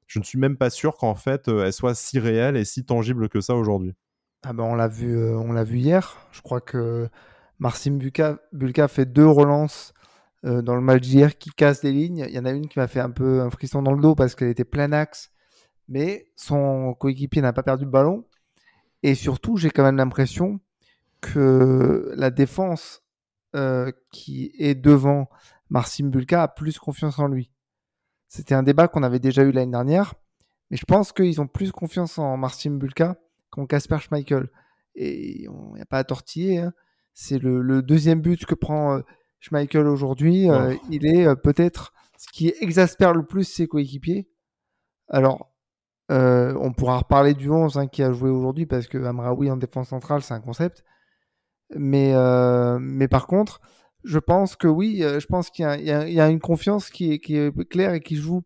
[0.06, 2.84] je ne suis même pas sûr qu'en fait, euh, elle soit si réelle et si
[2.84, 3.94] tangible que ça aujourd'hui.
[4.44, 6.16] Ah ben on l'a vu, euh, hier.
[6.32, 7.08] Je crois que
[7.58, 7.98] Marcin
[8.52, 9.92] Bulka, fait deux relances
[10.42, 12.24] dans le match d'hier qui cassent les lignes.
[12.28, 14.14] Il y en a une qui m'a fait un peu un frisson dans le dos
[14.14, 15.32] parce qu'elle était plein axe
[15.88, 18.24] mais son coéquipier n'a pas perdu le ballon.
[19.02, 20.60] Et surtout, j'ai quand même l'impression
[21.20, 23.02] que la défense
[23.54, 25.28] euh, qui est devant
[25.70, 27.50] Marcin Bulka a plus confiance en lui.
[28.28, 30.14] C'était un débat qu'on avait déjà eu l'année dernière,
[30.70, 33.16] mais je pense qu'ils ont plus confiance en Marcin Bulka
[33.56, 34.48] qu'en Kasper Schmeichel.
[34.94, 36.58] Et il n'y a pas à tortiller.
[36.58, 36.72] Hein.
[37.12, 39.00] C'est le, deuxième but que prend euh,
[39.40, 40.48] Schmeichel aujourd'hui.
[40.48, 44.28] Euh, il est peut-être ce qui exaspère le plus ses coéquipiers.
[45.08, 45.50] Alors,
[46.10, 49.56] euh, on pourra reparler du 11 hein, qui a joué aujourd'hui parce que Amraoui en
[49.56, 50.84] défense centrale, c'est un concept.
[51.74, 53.60] Mais, euh, mais par contre,
[54.04, 57.36] je pense que oui, euh, je pense qu'il y, a une confiance qui est, qui
[57.36, 58.44] est, claire et qui joue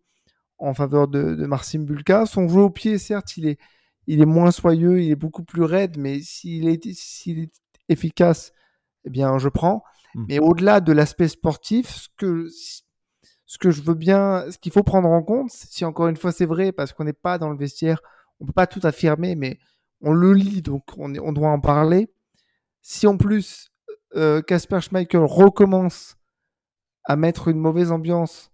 [0.58, 2.24] en faveur de, de Marcin Bulka.
[2.24, 3.58] Son jeu au pied, certes, il est,
[4.10, 6.84] il est moins soyeux, il est beaucoup plus raide, mais s'il est,
[7.88, 8.52] efficace,
[9.04, 9.84] eh bien, je prends.
[10.14, 10.24] Mmh.
[10.28, 14.82] Mais au-delà de l'aspect sportif, ce que, ce que je veux bien, ce qu'il faut
[14.82, 17.56] prendre en compte, si encore une fois c'est vrai, parce qu'on n'est pas dans le
[17.56, 18.00] vestiaire,
[18.40, 19.60] on peut pas tout affirmer, mais
[20.00, 22.10] on le lit, donc on, on doit en parler.
[22.82, 23.70] Si en plus
[24.16, 26.16] euh, Casper Schmeichel recommence
[27.04, 28.50] à mettre une mauvaise ambiance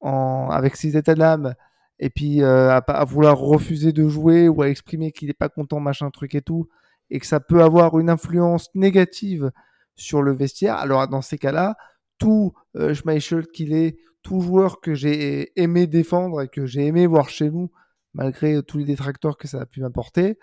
[0.00, 1.54] en, avec ses états d'âme,
[1.98, 5.80] et puis euh, à, vouloir refuser de jouer ou à exprimer qu'il n'est pas content,
[5.80, 6.68] machin truc et tout,
[7.10, 9.50] et que ça peut avoir une influence négative
[9.94, 11.76] sur le vestiaire, alors dans ces cas-là,
[12.18, 17.06] tout euh, Schmeichel qu'il est, tout joueur que j'ai aimé défendre et que j'ai aimé
[17.06, 17.70] voir chez nous,
[18.14, 20.38] malgré tous les détracteurs que ça a pu m'apporter,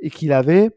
[0.00, 0.70] et qu'il avait,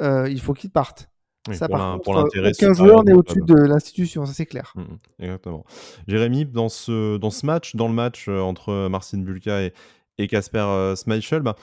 [0.00, 1.08] euh, il faut qu'il parte.
[1.54, 4.72] Ça, par pour l'intérêt, aucun joueur n'est au-dessus de l'institution, ça c'est clair.
[4.74, 5.64] Mmh, mmh, exactement.
[6.08, 9.70] Jérémy, dans ce, dans ce match, dans le match euh, entre Marcin Bulka
[10.18, 11.56] et Casper euh, Schmeichel, bah,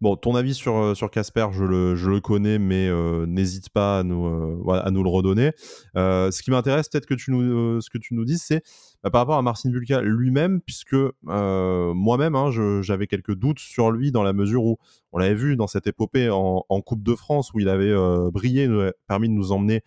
[0.00, 3.70] Bon, ton avis sur euh, sur Casper, je le, je le connais, mais euh, n'hésite
[3.70, 5.52] pas à nous euh, à nous le redonner.
[5.94, 8.62] ce qui m'intéresse, peut-être que tu nous ce que tu nous dises, c'est
[9.02, 12.50] bah, par rapport à Marcin Bulka lui-même, puisque moi-même, hein,
[12.82, 14.78] j'avais quelques doutes sur lui dans la mesure où
[15.12, 17.94] on l'avait vu dans cette épopée en, en, Coupe de France où il avait
[18.30, 18.68] brillé,
[19.06, 19.82] permis de nous emmener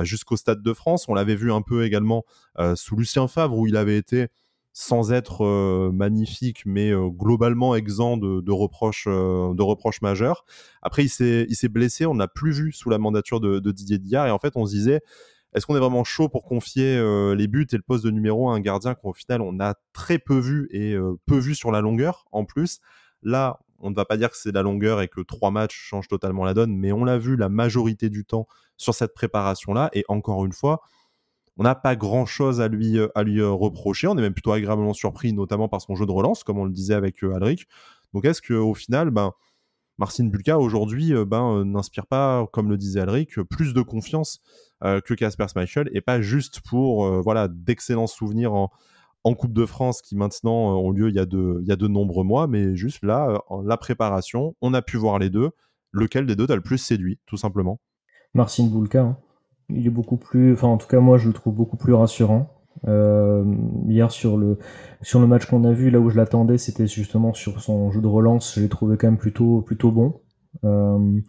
[0.00, 1.06] jusqu'au Stade de France.
[1.08, 2.24] On l'avait vu un peu également
[2.74, 4.28] sous Lucien Favre où il avait été
[4.72, 9.06] sans être magnifique, mais globalement exempt de, reproches,
[10.02, 10.44] majeurs.
[10.82, 14.30] Après, il s'est, blessé, on n'a plus vu sous la mandature de, Didier Diard, et
[14.30, 15.00] en fait, on se disait,
[15.52, 16.96] est-ce qu'on est vraiment chaud pour confier
[17.34, 20.18] les buts et le poste de numéro à un gardien qu'au final, on a très
[20.18, 20.96] peu vu et
[21.26, 22.80] peu vu sur la longueur, en plus?
[23.22, 26.08] Là, on ne va pas dire que c'est la longueur et que trois matchs changent
[26.08, 28.46] totalement la donne, mais on l'a vu la majorité du temps
[28.76, 30.82] sur cette préparation-là, et encore une fois,
[31.56, 34.06] on n'a pas grand chose à lui, euh, à lui euh, reprocher.
[34.06, 36.72] On est même plutôt agréablement surpris, notamment par son jeu de relance, comme on le
[36.72, 37.66] disait avec euh, Alric.
[38.14, 39.32] Donc est-ce qu'au final, ben,
[39.98, 44.40] Marcin Bulka aujourd'hui ben, n'inspire pas, comme le disait Alric, plus de confiance
[44.82, 48.70] que Casper Schmeichel et pas juste pour voilà d'excellents souvenirs en,
[49.34, 51.86] Coupe de France qui maintenant ont lieu il y, a de, il y a de
[51.86, 55.50] nombreux mois, mais juste là, la préparation, on a pu voir les deux.
[55.92, 57.78] lequel des deux t'as le plus séduit, tout simplement?
[58.32, 59.02] Marcin Bulka.
[59.02, 59.18] Hein.
[59.74, 62.48] Il est beaucoup plus, enfin en tout cas moi je le trouve beaucoup plus rassurant.
[62.88, 63.44] Euh,
[63.88, 64.58] hier sur le
[65.02, 68.00] sur le match qu'on a vu, là où je l'attendais, c'était justement sur son jeu
[68.00, 68.54] de relance.
[68.54, 70.20] Je l'ai trouvé quand même plutôt plutôt bon.
[70.64, 71.20] Euh,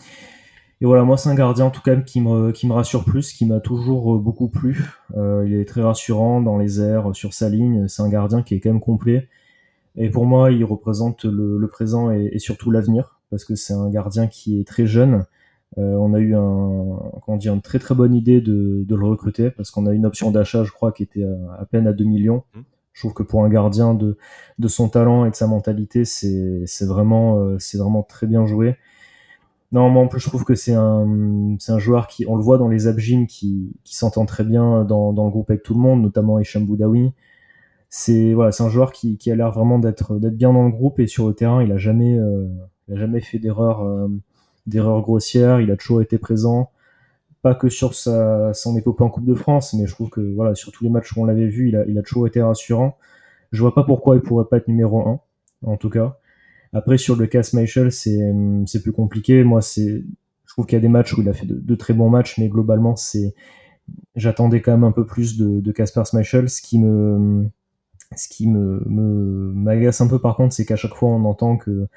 [0.81, 3.33] et voilà, moi c'est un gardien en tout cas qui me qui me rassure plus,
[3.33, 4.85] qui m'a toujours beaucoup plu.
[5.17, 7.87] Euh, il est très rassurant dans les airs, sur sa ligne.
[7.87, 9.27] C'est un gardien qui est quand même complet.
[9.97, 14.27] Et pour moi, il représente le, présent et surtout l'avenir, parce que c'est un gardien
[14.27, 15.25] qui est très jeune,
[15.77, 19.05] euh, on a eu un, comment dire, une très très bonne idée de, de le
[19.05, 21.23] recruter parce qu'on a une option d'achat, je crois, qui était
[21.57, 22.43] à, peine à 2 millions.
[22.53, 22.61] Mmh.
[22.93, 24.17] Je trouve que pour un gardien de,
[24.59, 28.75] de son talent et de sa mentalité, c'est vraiment, euh, c'est vraiment très bien joué.
[29.71, 32.43] Non, moi en plus je trouve que c'est un, c'est un joueur qui, on le
[32.43, 35.73] voit dans les abjims, qui, qui s'entend très bien dans, dans le groupe avec tout
[35.73, 37.13] le monde, notamment Hicham Boudaoui.
[37.89, 40.99] C'est voilà, c'est un joueur qui, qui a l'air vraiment d'être bien dans le groupe
[40.99, 42.47] et sur le terrain, il a jamais, euh,
[42.87, 44.09] il a jamais fait d'erreur
[44.67, 46.71] d'erreurs grossières, il a toujours été présent,
[47.41, 50.55] pas que sur sa, son épopée en Coupe de France, mais je trouve que voilà,
[50.55, 52.97] sur tous les matchs où on l'avait vu, il a, il a toujours été rassurant.
[53.51, 55.19] Je vois pas pourquoi il pourrait pas être numéro 1,
[55.65, 56.17] en tout cas.
[56.73, 59.43] Après, sur le cas Michel, c'est, plus compliqué.
[59.43, 60.03] Moi, c'est,
[60.45, 62.37] je trouve qu'il y a des matchs où il a fait de, très bons matchs,
[62.37, 63.33] mais globalement, c'est,
[64.15, 66.49] j'attendais quand même un peu plus de, de Casper Schmeichel.
[66.49, 67.49] Ce qui me,
[68.15, 71.57] ce qui me, me, m'agace un peu par contre, c'est qu'à chaque fois, on entend
[71.57, 71.87] que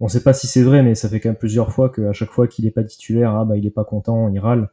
[0.00, 2.30] on sait pas si c'est vrai, mais ça fait quand même plusieurs fois qu'à chaque
[2.30, 4.70] fois qu'il est pas titulaire, ah bah il est pas content, il râle.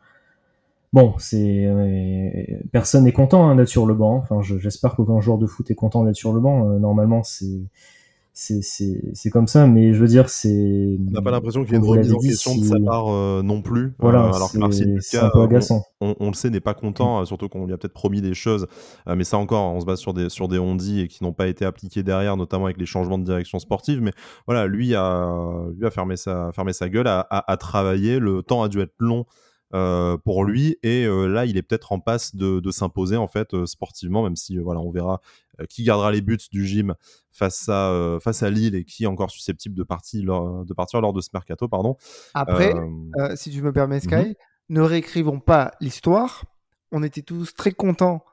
[0.94, 2.30] Bon, c'est euh,
[2.72, 4.16] personne n'est content hein, d'être sur le banc.
[4.16, 6.70] Enfin, j'espère qu'aucun joueur de foot est content d'être sur le banc.
[6.70, 7.60] Euh, normalement, c'est
[8.38, 10.98] c'est comme ça, mais je veux dire, c'est.
[11.00, 13.42] On n'a pas l'impression qu'il y ait une remise en question de sa part euh,
[13.42, 13.94] non plus.
[13.98, 14.60] Voilà, alors que
[15.00, 15.84] c'est un peu agaçant.
[16.02, 18.68] On, on, le sait, n'est pas content, surtout qu'on lui a peut-être promis des choses,
[19.08, 21.48] mais ça encore, on se base sur des sur des ondis et qui n'ont pas
[21.48, 24.02] été appliqués derrière, notamment avec les changements de direction sportive.
[24.02, 24.12] Mais
[24.48, 25.34] voilà, lui a
[25.78, 28.20] lui a fermé sa fermé sa gueule, a, a, a travaillé.
[28.20, 29.26] Le temps a dû être long
[29.74, 30.78] euh, pour lui.
[30.84, 34.36] Et euh, là, il est peut-être en passe de, s'imposer en fait euh, sportivement, même
[34.36, 35.22] si voilà, on verra
[35.70, 36.96] qui gardera les buts du gym
[37.32, 41.00] face à face à Lille et qui est encore susceptible de partir lors de partir
[41.00, 41.96] lors de ce mercato, pardon.
[42.34, 42.74] Après,
[43.36, 44.34] si tu me permets, Sky, mhm.
[44.70, 46.44] ne réécrivons pas l'histoire.
[46.92, 48.26] On était tous très contents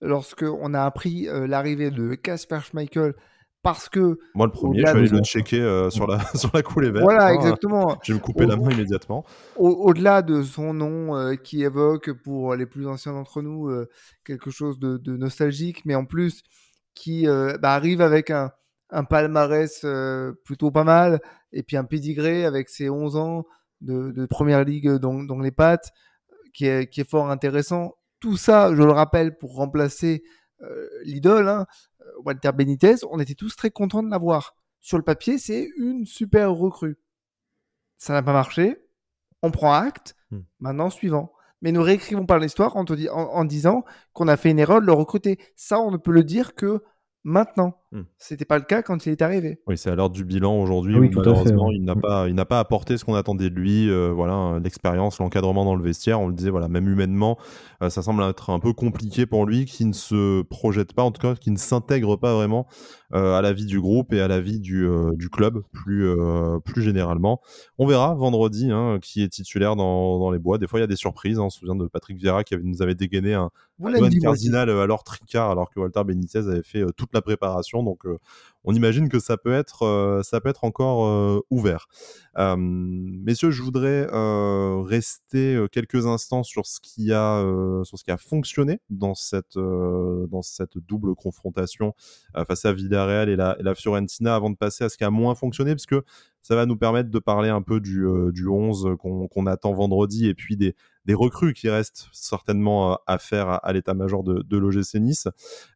[0.00, 3.14] lorsque on a appris l'arrivée de Casper Schmeichel
[3.62, 4.18] parce que.
[4.34, 7.04] Moi, le premier, je vais aller le checker euh, sur, la, sur la coulée verte.
[7.04, 7.34] Voilà, hein.
[7.34, 7.98] exactement.
[8.02, 9.24] Je vais me couper la main immédiatement.
[9.56, 13.88] Au-delà de son nom euh, qui évoque pour les plus anciens d'entre nous euh,
[14.24, 16.42] quelque chose de, nostalgique, mais en plus
[16.94, 18.50] qui bah, arrive avec un,
[18.90, 19.84] un palmarès
[20.44, 21.20] plutôt pas mal
[21.52, 23.44] et puis un pédigré avec ses 11 ans
[23.80, 25.90] de, première ligue dans, dans les pattes
[26.52, 27.94] qui est, qui est fort intéressant.
[28.20, 30.22] Tout ça, je le rappelle, pour remplacer
[31.04, 31.66] l'idole, hein,
[32.24, 34.56] Walter Benitez, on était tous très contents de l'avoir.
[34.80, 36.98] Sur le papier, c'est une super recrue.
[37.98, 38.76] Ça n'a pas marché.
[39.42, 40.16] On prend acte.
[40.30, 40.40] Hmm.
[40.60, 41.32] Maintenant, suivant.
[41.60, 44.92] Mais nous réécrivons pas l'histoire en, en, disant qu'on a fait une erreur de le
[44.92, 45.38] recruter.
[45.54, 46.82] Ça, on ne peut le dire que
[47.22, 47.81] maintenant.
[47.92, 48.04] Ce hmm.
[48.16, 49.60] C'était pas le cas quand il est arrivé.
[49.66, 52.58] Oui, c'est à l'heure du bilan aujourd'hui oui, malheureusement il n'a pas, il n'a pas
[52.58, 53.90] apporté ce qu'on attendait de lui.
[53.90, 56.20] Euh, voilà, l'expérience, l'encadrement dans le vestiaire.
[56.20, 57.38] On le disait, voilà, même humainement,
[57.82, 61.10] euh, ça semble être un peu compliqué pour lui, qui ne se projette pas, en
[61.10, 62.66] tout cas, qui ne s'intègre pas vraiment
[63.14, 66.08] euh, à la vie du groupe et à la vie du, du club plus,
[66.64, 67.40] plus généralement.
[67.78, 70.56] On verra vendredi hein, qui est titulaire dans, dans, les bois.
[70.56, 71.38] Des fois, il y a des surprises.
[71.38, 71.44] Hein.
[71.44, 73.50] On se souvient de Patrick Vieira qui avait, nous avait dégainé un,
[73.84, 77.81] un cardinal alors Tricard, alors que Walter Benitez avait fait toute la préparation.
[77.82, 78.18] Donc, euh,
[78.64, 81.86] on imagine que ça peut être, euh, ça peut être encore euh, ouvert.
[82.36, 84.06] messieurs, je voudrais
[84.84, 87.42] rester quelques instants sur ce qui a,
[87.84, 91.94] sur ce qui a fonctionné dans cette, dans cette double confrontation
[92.46, 95.10] face à Villarreal et la, et la Fiorentina avant de passer à ce qui a
[95.10, 96.04] moins fonctionné, parce que
[96.40, 100.34] ça va nous permettre de parler un peu du, du 11 qu'on attend vendredi et
[100.34, 100.74] puis des,
[101.04, 105.28] des recrues qui restent certainement euh, à faire à, l'état-major de, de l'OGC Nice.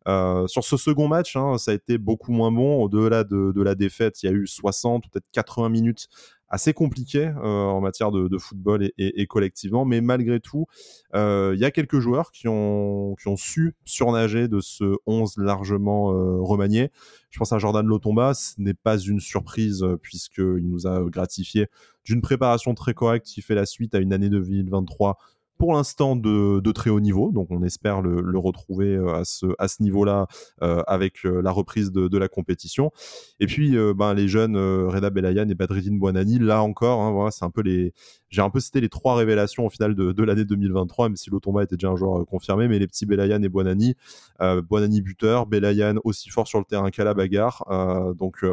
[0.09, 2.83] Euh, sur ce second match, hein, ça a été beaucoup moins bon.
[2.83, 6.09] Au-delà de, de, la défaite, il y a eu 60, peut-être 80 minutes
[6.49, 10.67] assez compliqué euh, en matière de, de football et, et, et, collectivement, mais malgré tout,
[11.15, 15.39] euh, il y a quelques joueurs qui ont, qui ont su surnager de ce 11
[15.39, 16.91] largement euh, remanié.
[17.31, 21.67] Je pense à Jordan Lotomba, ce n'est pas une surprise puisqu'il nous a gratifié
[22.05, 25.19] d'une préparation très correcte qui fait la suite à une année de 2023
[25.59, 29.25] pour l'instant de, de, très haut niveau, donc on espère le, le retrouver euh, à
[29.25, 30.27] ce, à ce niveau-là
[30.63, 32.91] euh, avec euh, la reprise de, de, la compétition.
[33.41, 37.13] Et puis euh, ben, les jeunes euh, Reda Belayan et Badridine Buonani, là encore, hein,
[37.13, 37.93] voilà, c'est un peu les,
[38.29, 41.31] j'ai un peu cité les trois révélations au final de, de l'année 2023, même si
[41.31, 43.95] Lotomba était déjà un joueur confirmé, mais les petits Belayan et Buonani,
[44.41, 47.65] Buonani buteur, Belayan aussi fort sur le terrain qu'à la bagarre,
[48.19, 48.45] donc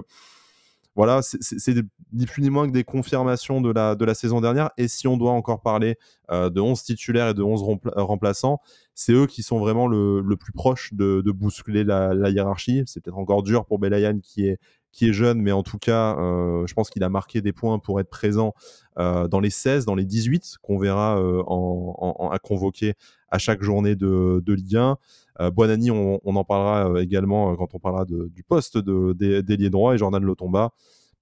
[0.95, 1.75] voilà, c'est
[2.11, 4.69] ni plus ni moins que des confirmations de la, de la saison dernière.
[4.77, 5.97] Et si on doit encore parler
[6.29, 8.61] de 11 titulaires et de 11 remplaçants,
[8.93, 12.83] c'est eux qui sont vraiment le, le plus proche de, de bousculer la, la hiérarchie.
[12.85, 14.59] C'est peut-être encore dur pour Belayan qui est,
[14.93, 17.79] qui est jeune, mais en tout cas, euh, je pense qu'il a marqué des points
[17.79, 18.53] pour être présent
[18.99, 22.93] euh, dans les 16, dans les 18 qu'on verra euh, en, en, à convoquer
[23.29, 24.97] à chaque journée de, de Ligue 1.
[25.39, 30.23] Euh, Buonani, on, en parlera également quand on parlera du poste d'ailier droit et Jordan
[30.23, 30.71] Lotomba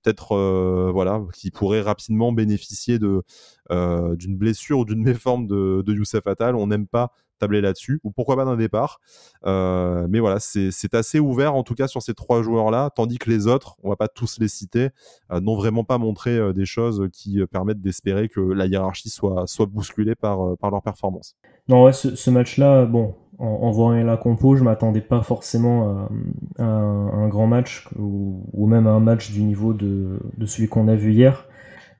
[0.04, 6.56] peut-être voilà qui pourrait rapidement bénéficier d'une blessure ou d'une méforme de, de Youssef Attal.
[6.56, 7.12] On n'aime pas
[7.42, 9.00] tabler là-dessus, ou pourquoi pas d'un départ.
[9.46, 13.30] Euh, mais voilà, c'est assez ouvert en tout cas sur ces trois joueurs-là, tandis que
[13.30, 14.90] les autres, on va pas tous les citer,
[15.32, 19.48] euh, n'ont vraiment pas montré euh, des choses qui permettent d'espérer que la hiérarchie soit,
[19.48, 21.36] soit bousculée par, par leur performance.
[21.68, 26.08] Non, ouais, ce, match-là, bon, en, voyant la compo, je m'attendais pas forcément
[26.60, 30.96] à, un, grand match ou, même à un match du niveau de celui qu'on a
[30.96, 31.48] vu hier.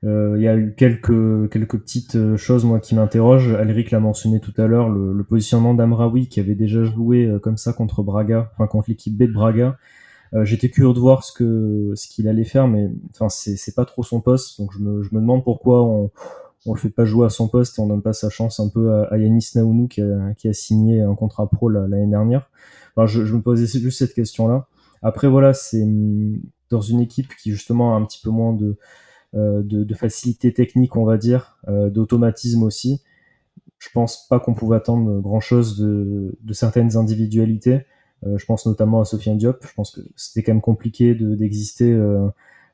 [0.04, 3.52] Euh, il y a eu quelques, quelques petites euh, choses moi qui m'interrogent.
[3.54, 7.38] Alric l'a mentionné tout à l'heure, le, le positionnement d'Amraoui qui avait déjà joué euh,
[7.38, 9.78] comme ça contre Braga, enfin contre l'équipe B de Braga.
[10.44, 14.02] J'étais curieux de voir ce que ce qu'il allait faire, mais enfin c'est pas trop
[14.02, 16.10] son poste, donc je me, je me demande pourquoi on
[16.64, 18.70] on le fait pas jouer à son poste et on donne pas sa chance un
[18.70, 22.48] peu à, Yanis Naounou qui a, qui a signé un contrat pro l'année dernière.
[22.96, 24.68] Enfin, je, je me posais juste cette question là.
[25.02, 25.84] Après voilà, c'est
[26.70, 28.76] dans une équipe qui justement a un petit peu moins de euh,
[29.34, 33.02] de, de, facilité technique, on va dire, euh, d'automatisme aussi.
[33.78, 37.80] Je pense pas qu'on pouvait attendre grand chose de, certaines individualités.
[38.26, 39.64] Euh, je pense notamment à Sofiane Diop.
[39.66, 41.98] Je pense que c'était quand même compliqué d'exister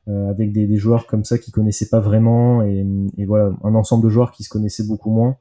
[0.06, 2.84] avec des, joueurs comme ça qui connaissaient pas vraiment et,
[3.26, 5.36] voilà un ensemble de joueurs qui se connaissaient beaucoup moins.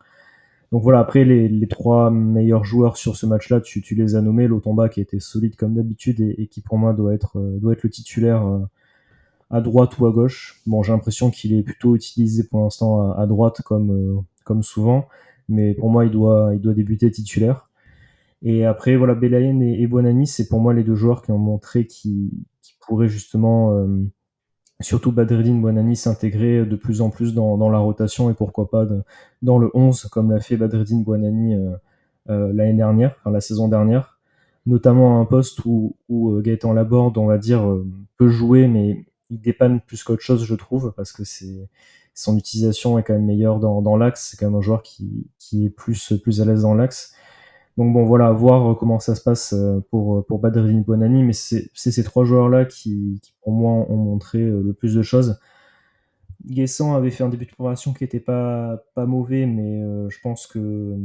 [0.72, 4.48] Donc voilà, après les, trois meilleurs joueurs sur ce match-là, tu, les as nommés.
[4.48, 7.84] Lotomba qui était solide comme d'habitude et, et, qui pour moi doit être doit être
[7.84, 8.46] le titulaire
[9.50, 10.62] à droite ou à gauche.
[10.66, 15.08] Bon, j'ai l'impression qu'il est plutôt utilisé pour l'instant à, droite comme euh, comme souvent,
[15.50, 17.70] mais pour moi il doit débuter titulaire.
[18.44, 21.88] Et après voilà Belayen et, et c'est pour moi les deux joueurs qui ont montré
[21.88, 22.30] qu'ils
[22.82, 24.06] pourraient justement euh,
[24.80, 28.86] surtout Badreddine Bonani s'intégrer de plus en plus dans, la rotation et pourquoi pas
[29.42, 31.56] dans le 11 comme l'a fait Badreddine Bonani
[32.30, 34.20] euh, l'année dernière, la saison dernière,
[34.66, 37.66] notamment à un poste où, où Gaëtan Laborde, on va dire,
[38.18, 41.70] peut jouer mais il dépanne plus qu'autre chose, je trouve, parce que c'est
[42.14, 44.30] son utilisation est quand même meilleure dans, dans l'axe.
[44.30, 47.14] C'est quand même un joueur qui, qui est plus, plus à l'aise dans l'axe.
[47.78, 51.70] Donc bon, voilà, voir comment ça se passe euh, pour, pour Badrine Bonani, mais c'est
[51.76, 55.40] ces trois joueurs-là qui, qui, pour moi, ont montré euh, le plus de choses.
[56.50, 60.18] Guessant avait fait un début de préparation qui était pas, pas mauvais, mais euh, je
[60.22, 60.96] pense que euh,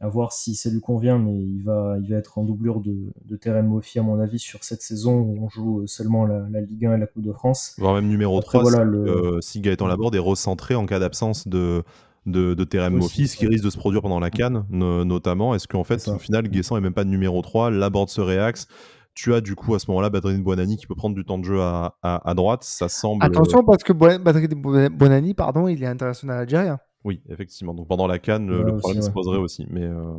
[0.00, 3.12] à voir si ça lui convient, mais il va, il va être en doublure de,
[3.24, 6.60] de Terem Moffi, à mon avis, sur cette saison où on joue seulement la, la
[6.60, 7.74] Ligue 1 et la Coupe de France.
[7.78, 8.98] Voire même numéro 3, voilà, si, le...
[8.98, 11.82] euh, si Gaëtan Laborde est recentré en cas d'absence de,
[12.26, 15.54] de, de Terem Moffi, ce qui risque de se produire pendant la Cannes, notamment.
[15.54, 18.68] Est-ce qu'en fait, au final, Guessant est même pas numéro 3, Laborde se réaxe
[19.14, 21.44] tu as du coup à ce moment-là Badrine Bonani qui peut prendre du temps de
[21.44, 22.64] jeu à, à, droite.
[22.64, 23.24] Ça semble.
[23.24, 26.78] Attention parce que Badrine Bonani, pardon, il est international algérien.
[27.04, 27.74] Oui, effectivement.
[27.74, 29.66] Donc pendant la canne, le, problème se poserait aussi.
[29.70, 30.14] Mais euh...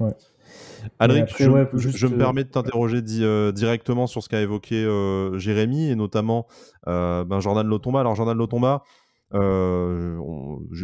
[0.00, 0.12] ouais.
[0.98, 1.96] Alric, je, ouais, juste...
[1.96, 6.46] je, me permets de t'interroger euh, directement sur ce qu'a évoqué euh, Jérémy et notamment
[6.86, 8.00] euh, ben Jordan Lotomba.
[8.00, 8.82] Alors Jordan Lotomba,
[9.32, 10.18] euh,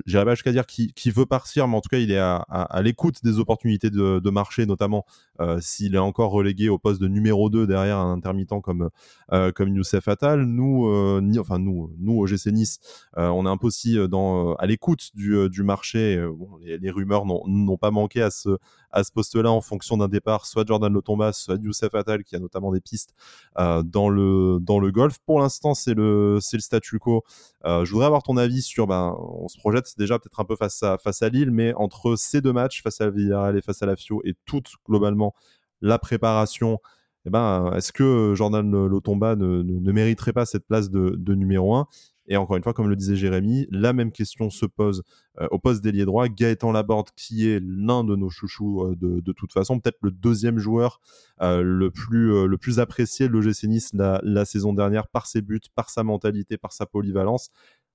[0.07, 3.22] J'irai pas jusqu'à dire qu'il veut partir, mais en tout cas, il est à, l'écoute
[3.22, 5.05] des opportunités de, marché, notamment
[5.41, 8.91] euh, s'il est encore relégué au poste de numéro 2 derrière un intermittent comme,
[9.32, 10.43] euh, comme Youssef Attal.
[10.45, 12.78] Nous, euh, enfin, nous, nous, au GC Nice,
[13.18, 16.24] euh, on est un peu aussi à l'écoute du, marché.
[16.64, 18.59] Les, rumeurs n'ont pas manqué à ce,
[18.93, 22.38] à ce poste-là en fonction d'un départ, soit Jordan Lotomba, soit Youssef Attal, qui a
[22.38, 23.14] notamment des pistes
[23.57, 25.18] dans, le, dans golf.
[25.26, 27.22] Pour l'instant, c'est le, le statu quo.
[27.64, 30.82] je voudrais avoir ton avis sur, ben, on se projette déjà peut-être un peu face
[30.82, 34.22] à, Lille, mais entre ces deux matchs, face à Villarreal et face à la FIO,
[34.24, 35.34] et toute globalement
[35.80, 36.78] la préparation,
[37.26, 41.74] eh ben, est-ce que Jordan Lotomba ne, ne, mériterait pas cette place de, de numéro
[41.74, 41.86] 1
[42.31, 45.03] et encore une fois, comme le disait Jérémy, la même question se pose
[45.41, 46.28] euh, au poste d'ailier droit.
[46.28, 50.59] Gaëtan Laborde, qui est l'un de nos chouchous euh, de, toute façon, peut-être le deuxième
[50.59, 51.01] joueur
[51.43, 55.61] euh, le, plus, le plus apprécié de l'OGC Nice la, saison dernière par ses buts,
[55.74, 57.51] par sa mentalité, par sa polyvalence.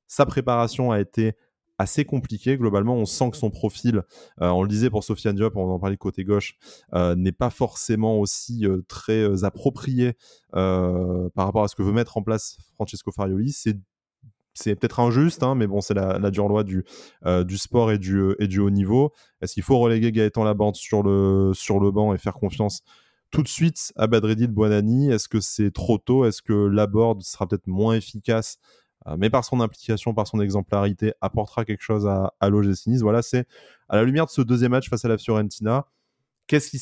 [0.07, 1.33] Sa préparation a été
[1.77, 2.57] assez compliquée.
[2.57, 4.03] Globalement, on sent que son profil,
[4.39, 6.57] on le disait pour Sofiane Diop, on en parlait côté gauche,
[6.93, 10.13] n'est pas forcément aussi très approprié
[10.51, 13.51] par rapport à ce que veut mettre en place Francesco Farioli.
[13.51, 13.77] C'est
[14.55, 16.83] c'est peut-être injuste, hein, mais bon, c'est la, dure loi du,
[17.43, 19.11] du sport et du, et du haut niveau.
[19.41, 22.81] Est-ce qu'il faut reléguer Gaëtan Laborde sur le, sur le banc et faire confiance
[23.31, 26.25] tout de suite à Badreddin Buonani Est-ce que c'est trop tôt?
[26.25, 28.57] Est-ce que Laborde sera peut-être moins efficace
[29.07, 33.01] euh, mais par son implication, par son exemplarité, apportera quelque chose à, à l'OGC Nice?
[33.01, 33.47] Voilà, c'est
[33.89, 35.85] à la lumière de ce deuxième match face à la Fiorentina,
[36.47, 36.81] qu'est-ce qui,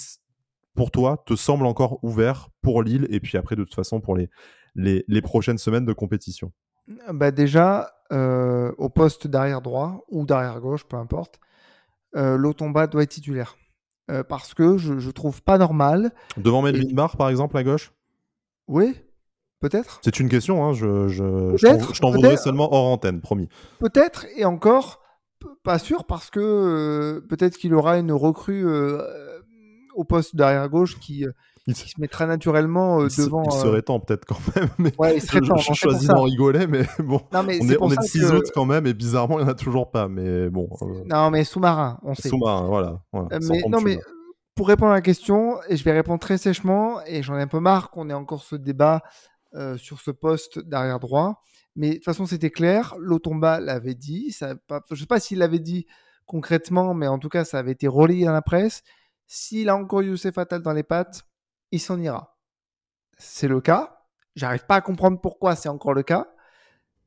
[0.73, 4.15] pour toi, te semble encore ouvert pour Lille et puis après, de toute façon, pour
[4.15, 4.29] les,
[4.75, 6.51] les, les prochaines semaines de compétition?
[6.87, 11.39] Bah Déjà, euh, au poste d'arrière droit ou d'arrière gauche, peu importe,
[12.15, 13.55] euh, Lotomba doit être titulaire.
[14.11, 16.11] Euh, parce que je, trouve pas normal.
[16.37, 16.93] Devant Melvin et...
[16.93, 17.91] Bar, par exemple, à gauche?
[18.67, 18.95] Oui,
[19.61, 20.01] Peut-être.
[20.03, 23.47] C'est une question, hein, je, je, je t'en voudrais seulement hors antenne, promis.
[23.79, 25.01] Peut-être, et encore,
[25.63, 28.65] pas sûr, parce que euh, peut-être qu'il aura une recrue
[29.95, 31.25] au poste d'arrière gauche qui,
[31.67, 33.49] il se mettra naturellement il devant.
[33.49, 34.69] Se, il serait temps, peut-être quand même.
[34.77, 35.57] Mais ouais, il serait je, temps.
[35.57, 37.21] Je choisis d'en rigoler, mais bon.
[37.31, 38.35] Non, mais on est, on est le 6 que...
[38.35, 40.07] août quand même, et bizarrement, il n'y en a toujours pas.
[40.07, 40.67] Mais bon.
[41.05, 42.29] Non, mais sous-marin, on sait.
[42.29, 43.01] Sous-marin, voilà.
[43.13, 43.99] voilà mais, non, mais
[44.55, 47.47] pour répondre à la question, et je vais répondre très sèchement, et j'en ai un
[47.47, 49.01] peu marre qu'on ait encore ce débat
[49.55, 51.41] euh, sur ce poste d'arrière droit.
[51.75, 52.95] Mais de toute façon, c'était clair.
[52.99, 54.31] Lotomba l'avait dit.
[54.31, 54.81] Ça pas...
[54.89, 55.85] Je ne sais pas s'il l'avait dit
[56.25, 58.83] concrètement, mais en tout cas, ça avait été relayé dans la presse.
[59.27, 61.23] S'il a encore Youssef Attal dans les pattes,
[61.73, 62.37] il s'en ira.
[63.17, 64.03] C'est le cas.
[64.35, 66.27] J'arrive pas à comprendre pourquoi c'est encore le cas.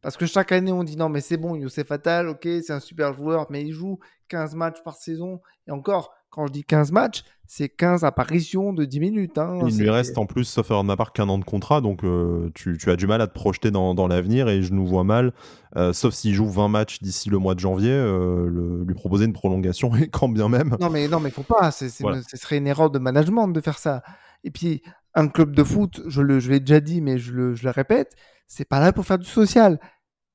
[0.02, 2.80] Parce que chaque année, on dit non, mais c'est bon, Youssef Attal, ok, c'est un
[2.80, 3.98] super joueur, mais il joue
[4.28, 5.40] 15 matchs par saison.
[5.66, 9.38] Et encore, quand je dis 15 matchs, c'est 15 apparitions de 10 minutes.
[9.38, 9.60] Hein.
[9.66, 12.76] Il lui reste en plus, sauf ma part, qu'un an de contrat, donc euh, tu,
[12.76, 15.32] tu, as du mal à te projeter dans, dans l'avenir et je nous vois mal,
[15.76, 19.24] euh, sauf s'il joue 20 matchs d'ici le mois de janvier, euh, le, lui proposer
[19.24, 20.76] une prolongation et quand bien même.
[20.80, 22.20] Non, mais non, mais faut pas, c est, c est, voilà.
[22.28, 24.02] ce serait une erreur de management de faire ça.
[24.46, 24.80] Et puis,
[25.14, 28.14] un club de foot, je l'ai je déjà dit, mais je le, je le répète,
[28.46, 29.80] c'est pas là pour faire du social.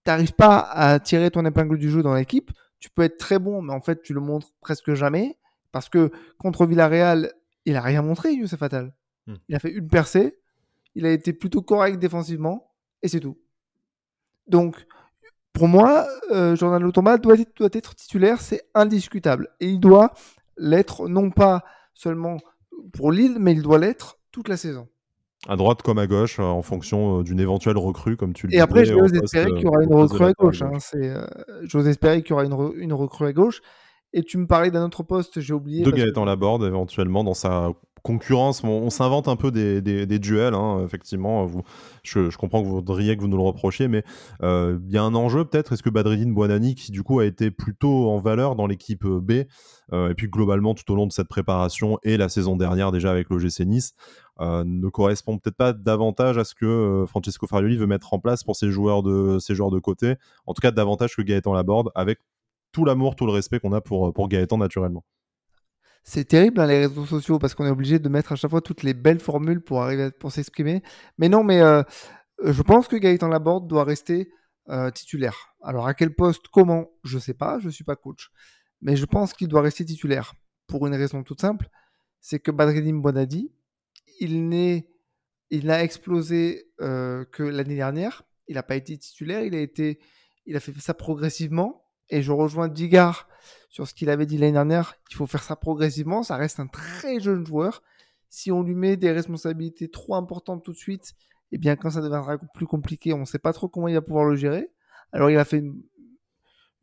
[0.04, 3.62] T'arrives pas à tirer ton épingle du jeu dans l'équipe, tu peux être très bon,
[3.62, 5.38] mais en fait, tu le montres presque jamais.
[5.72, 7.32] Parce que contre Villarreal,
[7.64, 8.94] il a rien montré, Youssef Fatal.
[9.28, 9.36] Hmm.
[9.48, 10.38] Il a fait une percée,
[10.96, 13.38] il a été plutôt correct défensivement, et c'est tout.
[14.48, 14.86] Donc,
[15.54, 19.48] pour moi, euh, Jordan Lotomba doit, doit être titulaire, c'est indiscutable.
[19.62, 20.12] Et il doit
[20.58, 22.38] l'être non pas seulement
[22.94, 24.88] pour Lille, mais il doit l'être toute la saison.
[25.48, 28.52] À droite comme à gauche, euh, en fonction euh, d'une éventuelle recrue, comme tu le
[28.52, 28.62] Et disais.
[28.62, 30.62] après, j'ose espérer qu'il y aura une recrue à gauche.
[30.62, 31.26] Hein, euh,
[31.64, 33.62] j'ose espérer qu'il y aura une, re une recrue à gauche.
[34.14, 35.84] Et tu me parlais d'un autre poste, j'ai oublié.
[35.84, 36.28] De Gaëtan que...
[36.28, 37.72] Laborde, éventuellement, dans sa
[38.04, 38.64] concurrence.
[38.64, 41.48] On, s'invente un peu des, duels, hein, effectivement.
[42.04, 44.04] Je, comprends que vous voudriez que vous nous le reprochiez, mais
[44.42, 45.74] il euh, y a un enjeu peut-être.
[45.74, 49.44] Est-ce que Badreddin Buonani, qui du coup a été plutôt en valeur dans l'équipe B,
[49.94, 53.12] euh, et puis globalement tout au long de cette préparation et la saison dernière déjà
[53.12, 53.94] avec l'OGC Nice,
[54.40, 58.20] euh, ne correspond peut-être pas davantage à ce que euh, Francesco Farioli veut mettre en
[58.20, 60.16] place pour ses joueurs de, ses joueurs de côté.
[60.46, 62.20] En tout cas, davantage que Gaëtan Laborde, avec
[62.72, 65.04] tout l'amour, tout le respect qu'on a pour, pour Gaëtan naturellement.
[66.04, 68.62] C'est terrible hein, les réseaux sociaux parce qu'on est obligé de mettre à chaque fois
[68.62, 70.82] toutes les belles formules pour arriver à, pour s'exprimer.
[71.18, 71.84] Mais non, mais euh,
[72.44, 74.32] je pense que Gaëtan Laborde doit rester
[74.70, 75.56] euh, titulaire.
[75.62, 78.32] Alors à quel poste, comment, je sais pas, je suis pas coach,
[78.82, 80.34] mais je pense qu'il doit rester titulaire
[80.68, 81.70] pour une raison toute simple,
[82.20, 83.52] c'est que Badreddin Bonadi,
[84.20, 84.88] il n'est,
[85.50, 88.24] il n'a explosé euh, que l'année dernière.
[88.48, 90.00] Il n'a pas été titulaire, il a été,
[90.46, 91.81] il a fait ça progressivement.
[92.12, 93.28] Et je rejoins Digard
[93.70, 94.96] sur ce qu'il avait dit l'année dernière.
[95.10, 96.24] Il faut faire ça progressivement.
[96.24, 97.82] Ça reste un très jeune joueur.
[98.30, 101.14] Si on lui met des responsabilités trop importantes tout de suite,
[101.54, 104.02] eh bien, quand ça deviendra plus compliqué, on ne sait pas trop comment il va
[104.02, 104.70] pouvoir le gérer.
[105.14, 105.82] Alors, il a fait une,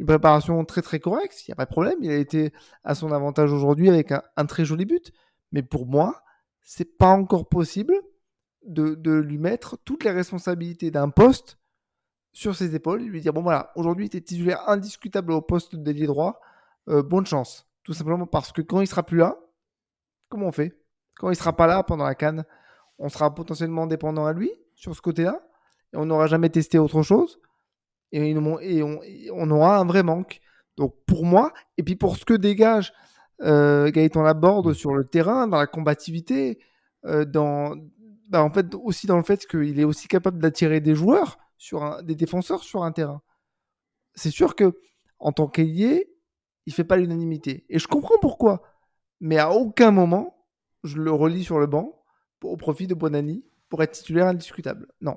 [0.07, 1.47] préparation très très correcte.
[1.47, 1.99] Il n'y a pas de problème.
[2.01, 2.53] Il a été
[2.85, 5.12] à son avantage aujourd'hui avec un, très joli but.
[5.53, 6.22] Mais pour moi,
[6.62, 7.95] c'est pas encore possible
[8.62, 11.59] de lui mettre toutes les responsabilités d'un poste
[12.39, 16.07] sur ses épaules lui dire bon voilà, aujourd'hui tu es titulaire indiscutable au poste d'ailier
[16.07, 16.41] droit,
[16.89, 17.66] euh, bonne chance.
[17.82, 19.36] Tout simplement parce que quand il sera plus là,
[20.28, 20.78] comment on fait?
[21.16, 22.45] Quand il sera pas là pendant la canne,
[22.99, 25.43] on sera potentiellement dépendant à lui sur ce côté-là
[25.93, 27.41] et on n'aura jamais testé autre chose
[28.12, 30.41] et, et, on, et, on, aura un vrai manque.
[30.76, 32.93] Donc pour moi, et puis pour ce que dégage
[33.43, 36.61] euh, Gaëtan Laborde sur le terrain, dans la combativité,
[37.05, 37.74] euh, dans,
[38.28, 41.83] bah, en fait aussi dans le fait qu'il est aussi capable d'attirer des joueurs sur
[41.83, 43.21] un, des défenseurs sur un terrain.
[44.15, 44.81] C'est sûr que
[45.19, 46.11] en tant qu'ailier,
[46.67, 47.67] il fait pas l'unanimité.
[47.69, 48.63] Et je comprends pourquoi.
[49.21, 50.47] Mais à aucun moment,
[50.85, 52.03] je le relis sur le banc
[52.43, 54.87] au profit de Bonani pour être titulaire indiscutable.
[55.01, 55.17] Non.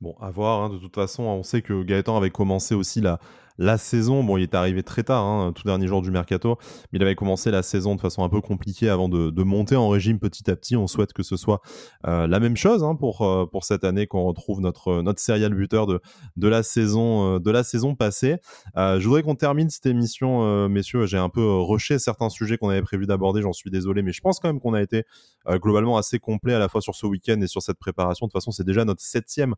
[0.00, 0.62] Bon, à voir.
[0.62, 3.20] Hein, de toute façon, on sait que Gaëtan avait commencé aussi la,
[3.58, 4.22] la saison.
[4.22, 6.56] Bon, il est arrivé très tard, hein, tout dernier jour du mercato,
[6.92, 9.88] mais il avait commencé la saison de façon un peu compliquée avant de, monter en
[9.88, 10.76] régime petit à petit.
[10.76, 11.60] On souhaite que ce soit
[12.06, 15.54] euh, la même chose hein, pour, euh, pour cette année, qu'on retrouve notre, notre serial
[15.54, 16.00] buteur de,
[16.36, 18.36] de, la, saison, de la saison passée.
[18.76, 21.06] je voudrais qu'on termine cette émission, messieurs.
[21.06, 24.20] J'ai un peu rushé certains sujets qu'on avait prévu d'aborder, j'en suis désolé, mais je
[24.20, 25.04] pense quand même qu'on a été
[25.48, 28.26] globalement assez complet à la fois sur ce week-end et sur cette préparation.
[28.26, 29.54] De toute façon, c'est déjà notre septième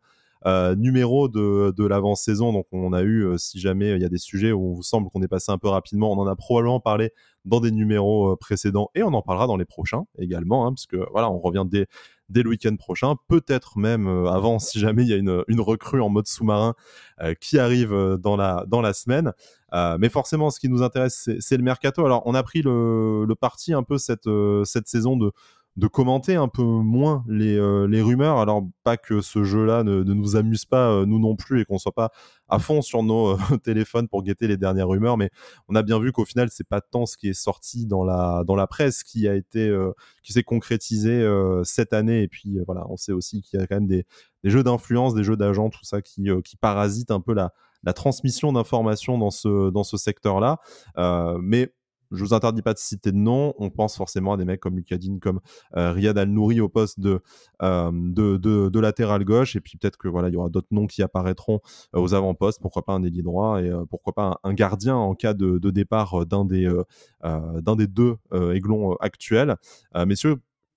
[0.46, 2.52] euh, numéro de, de l'avant-saison.
[2.52, 4.82] Donc on a eu, euh, si jamais il y a des sujets où on vous
[4.82, 7.12] semble qu'on est passé un peu rapidement, on en a probablement parlé
[7.44, 10.86] dans des numéros euh, précédents et on en parlera dans les prochains également, hein, parce
[10.86, 11.86] que voilà, on revient dès,
[12.30, 16.00] dès le week-end prochain, peut-être même avant si jamais il y a une, une recrue
[16.00, 16.74] en mode sous-marin
[17.40, 19.32] qui arrive dans la, dans la semaine.
[19.98, 22.06] mais forcément, ce qui nous intéresse, c'est le mercato.
[22.06, 24.28] Alors, on a pris le, le parti un peu cette,
[24.64, 25.32] cette saison de
[25.80, 28.36] de commenter un peu moins les, euh, les rumeurs.
[28.36, 31.78] Alors, pas que ce jeu-là ne, nous amuse pas, euh, nous non plus, et qu'on
[31.78, 32.12] soit pas
[32.50, 35.30] à fond sur nos euh, téléphones pour guetter les dernières rumeurs, mais
[35.68, 38.44] on a bien vu qu'au final, c'est pas tant ce qui est sorti dans la,
[38.46, 39.74] dans la presse qui a été,
[40.22, 41.26] qui s'est concrétisé
[41.64, 42.22] cette année.
[42.22, 44.04] Et puis, voilà, on sait aussi qu'il y a quand même des,
[44.44, 47.54] des jeux d'influence, des jeux d'agents, tout ça qui, qui parasitent un peu la,
[47.84, 50.58] la transmission d'informations dans ce, dans ce secteur-là.
[51.40, 51.72] mais
[52.10, 53.54] je vous interdis pas de citer de nom.
[53.58, 55.40] On pense forcément à des mecs comme Lucadine, comme
[55.76, 57.20] euh, Riyad Al-Nouri au poste de,
[57.62, 59.56] euh, de, latéral gauche.
[59.56, 61.60] Et puis peut-être que voilà, il y aura d'autres noms qui apparaîtront
[61.94, 62.60] euh, aux avant-postes.
[62.60, 66.44] Pourquoi pas un ailier droit et pourquoi pas un, gardien en cas de, départ d'un
[66.44, 66.66] des,
[67.86, 69.56] deux aiglons actuels.
[70.06, 70.36] messieurs,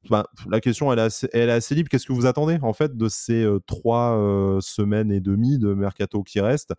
[0.09, 1.89] bah, la question est assez, elle libre.
[1.89, 6.39] Qu'est-ce que vous attendez en fait de ces trois semaines et demie de mercato qui
[6.39, 6.73] restent?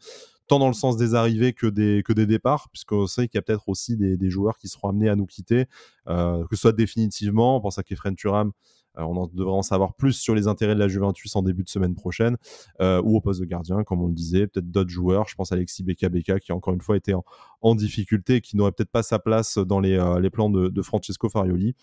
[0.47, 3.41] Tant dans le sens des arrivées que des, que des départs, puisqu'on sait qu'il y
[3.41, 5.67] a peut-être aussi des, joueurs qui seront amenés à nous quitter,
[6.09, 8.53] euh, que ce soit définitivement, on pense à Kefren Turam,
[8.99, 11.69] euh, on devrait en savoir plus sur les intérêts de la Juventus en début de
[11.69, 12.37] semaine prochaine,
[12.81, 15.53] euh, ou au poste de gardien, comme on le disait, peut-être d'autres joueurs, je pense
[15.53, 17.25] à Alexis Beka Beka, qui encore une fois était en,
[17.61, 21.29] en difficulté, qui n'aurait peut-être pas sa place dans les, les plans de, de Francesco
[21.29, 21.75] Farioli.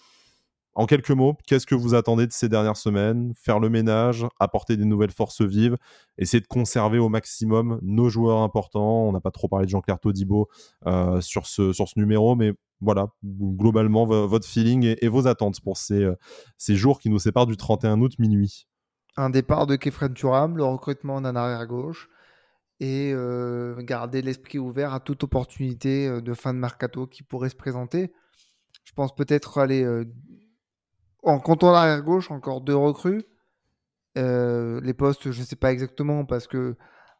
[0.74, 3.34] En quelques mots, qu'est-ce que vous attendez de ces dernières semaines?
[3.36, 5.76] Faire le ménage, apporter des nouvelles forces vives,
[6.18, 9.06] essayer de conserver au maximum nos joueurs importants.
[9.06, 10.48] On n'a pas trop parlé de Jean-Claire Todibo
[10.88, 15.78] euh, sur, ce, sur ce numéro, mais voilà, globalement, votre feeling et, vos attentes pour
[15.78, 16.16] ces, euh,
[16.58, 18.66] ces jours qui nous séparent du 31 août minuit.
[19.18, 22.10] Un départ de Kefren Turam, le recrutement d'un arrière-gauche
[22.80, 27.56] et euh, garder l'esprit ouvert à toute opportunité de fin de mercato qui pourrait se
[27.56, 28.14] présenter.
[28.86, 29.86] Je pense peut-être aller
[31.24, 33.24] en comptant l'arrière gauche, encore deux recrues.
[34.18, 36.76] Euh, les postes, je ne sais pas exactement parce que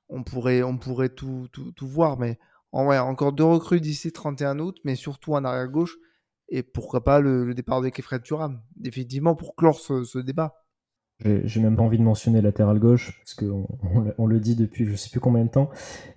[0.10, 2.38] on pourrait, on pourrait tout, tout, voir, mais
[2.74, 5.97] en vrai, encore deux recrues d'ici 31 août, mais surtout en arrière gauche.
[6.49, 10.56] Et pourquoi pas le, départ de Kefred Turam, définitivement pour clore ce, débat.
[11.24, 13.68] J'ai même pas envie de mentionner latéral gauche, parce qu'on
[14.18, 15.70] on, le dit depuis je sais plus combien de temps.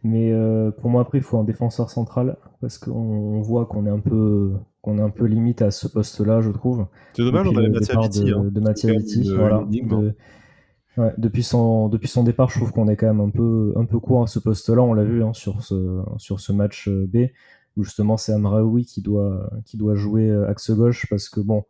[0.03, 3.91] Mais euh, pour moi, après, il faut un défenseur central, parce qu'on voit qu'on est
[3.91, 4.55] un peu
[4.85, 6.87] qu'on est un peu limite à ce poste-là, je trouve.
[7.15, 8.51] C'est dommage, on avait de, hein.
[8.51, 8.95] de Mathieu
[9.35, 11.15] voilà.
[11.17, 13.99] depuis, son, depuis son départ, je trouve qu'on est quand même un peu, un peu
[13.99, 14.83] court à ce poste-là.
[14.83, 17.31] On l'a vu hein, sur, ce, sur ce match euh, B,
[17.79, 21.65] où justement c'est Amraoui qui doit, qui doit jouer euh, axe gauche, parce que bon,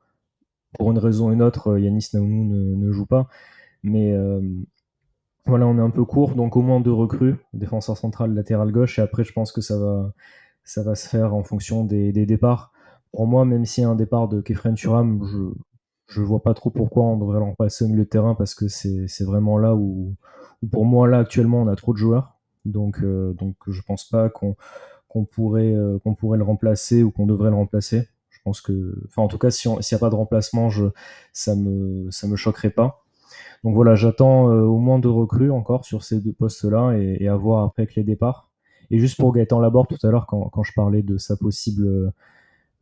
[0.76, 3.28] pour une raison ou une autre, euh, Yanis Naounou ne, ne joue pas.
[3.84, 4.16] Mais
[5.46, 8.98] voilà, on est un peu court, donc au moins deux recrues, défenseur central, latéral gauche,
[8.98, 10.14] et après je pense que ça va,
[10.64, 12.72] ça va se faire en fonction des, des départs
[13.14, 15.22] pour moi, même s'il y a un départ de Kefren Turam,
[16.08, 18.66] je ne vois pas trop pourquoi on devrait l'emplacer au milieu de terrain parce que
[18.66, 20.16] c'est vraiment là où,
[20.72, 22.34] pour moi, là, actuellement, on a trop de joueurs.
[22.64, 27.50] Donc, euh, donc je pense pas qu'on pourrait, euh, pourrait le remplacer ou qu'on devrait
[27.50, 28.08] le remplacer.
[28.30, 30.86] Je pense que, en tout cas, s'il n'y a pas de remplacement, je,
[31.32, 33.04] ça me, me choquerait pas.
[33.62, 37.36] Donc voilà, j'attends euh, au moins deux recrues encore sur ces deux postes-là et, à
[37.36, 38.50] voir après avec les départs.
[38.90, 42.12] Et juste pour Gaëtan Laborde tout à l'heure, quand, je parlais de sa possible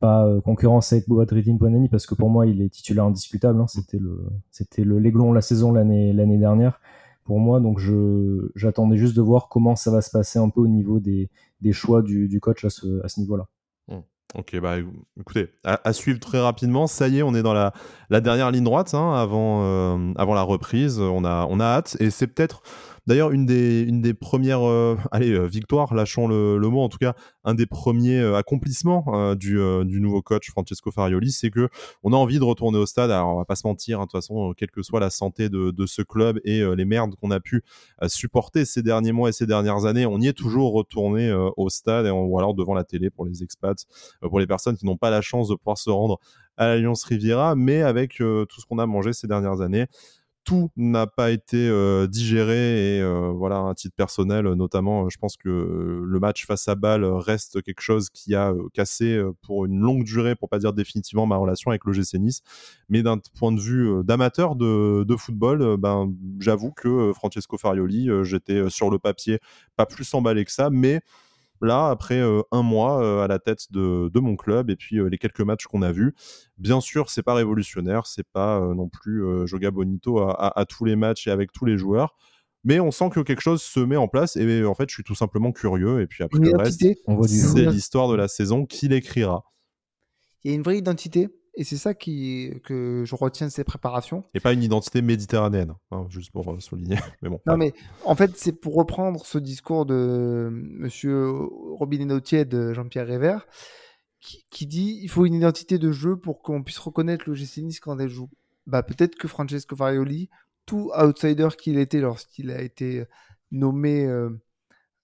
[0.03, 3.61] pas euh, concurrence avec Boadridin Bonani parce que pour moi il est titulaire indiscutable.
[3.61, 3.69] Hein.
[3.69, 4.19] C'était le
[4.51, 6.81] c'était le l'aiglon la saison l'année l'année dernière
[7.25, 7.61] pour moi.
[7.61, 10.99] Donc je j'attendais juste de voir comment ça va se passer un peu au niveau
[10.99, 11.31] des,
[11.61, 13.47] des choix du, du coach à ce, à ce niveau-là.
[13.89, 13.99] Mmh.
[14.35, 14.77] Ok, bah
[15.21, 16.87] écoutez, à, suivre très rapidement.
[16.87, 17.73] Ça y est, on est dans la,
[18.11, 20.99] la dernière ligne droite hein, avant, euh, avant la reprise.
[20.99, 22.63] On a, on a hâte et c'est peut-être
[23.09, 27.67] D'ailleurs, une des, premières euh, euh, victoires, lâchons le, mot, en tout cas, un des
[27.67, 31.69] premiers euh, accomplissements du, nouveau coach Francesco Farioli, c'est que
[32.03, 33.11] on a envie de retourner au stade.
[33.11, 35.49] Alors, on va pas se mentir, hein, de toute façon, quelle que soit la santé
[35.49, 37.63] de, de ce club et les merdes qu'on a pu
[38.07, 42.07] supporter ces derniers mois et ces dernières années, on y est toujours retourné au stade
[42.07, 43.87] et ou alors devant la télé pour les expats,
[44.21, 46.19] pour les personnes qui n'ont pas la chance de pouvoir se rendre
[46.57, 49.87] à l'Alliance Riviera, mais avec tout ce qu'on a mangé ces dernières années
[50.45, 55.37] tout n'a pas été euh, digéré et euh, voilà un titre personnel notamment je pense
[55.37, 55.49] que
[56.05, 60.35] le match face à Bâle reste quelque chose qui a cassé pour une longue durée
[60.35, 62.19] pour pas dire définitivement ma relation avec le GC
[62.89, 68.69] mais d'un point de vue d'amateur de, de, football ben j'avoue que Francesco Farioli j'étais
[68.69, 69.39] sur le papier
[69.77, 71.01] pas plus emballé que ça mais
[71.63, 75.09] là, après euh, un mois euh, à la tête de, mon club et puis euh,
[75.09, 76.15] les quelques matchs qu'on a vus.
[76.59, 81.27] Bien sûr, c'est pas révolutionnaire, c'est pas non plus Joga Bonito à, tous les matchs
[81.27, 82.15] et avec tous les joueurs.
[82.65, 85.03] Mais on sent que quelque chose se met en place et en fait, je suis
[85.03, 86.01] tout simplement curieux.
[86.01, 86.85] Et puis après, le reste,
[87.27, 89.45] c'est l'histoire de la saison qui l'écrira.
[90.45, 91.29] Il y a une vraie identité?
[91.55, 94.25] Et c'est ça qui, que je retiens de ces préparations.
[94.33, 96.97] Et pas une identité méditerranéenne, hein, juste pour euh, souligner.
[97.23, 97.75] mais bon, non, mais
[98.05, 103.47] en fait, c'est pour reprendre ce discours de monsieur Robinet Nautier de Jean-Pierre Révert,
[104.21, 107.81] qui, dit il faut une identité de jeu pour qu'on puisse reconnaître le GC Nice
[107.81, 108.31] quand elle joue.
[108.67, 110.31] Bah, peut-être que Francesco Farioli,
[110.65, 113.05] tout outsider qu'il était lorsqu'il a été
[113.51, 114.31] nommé euh,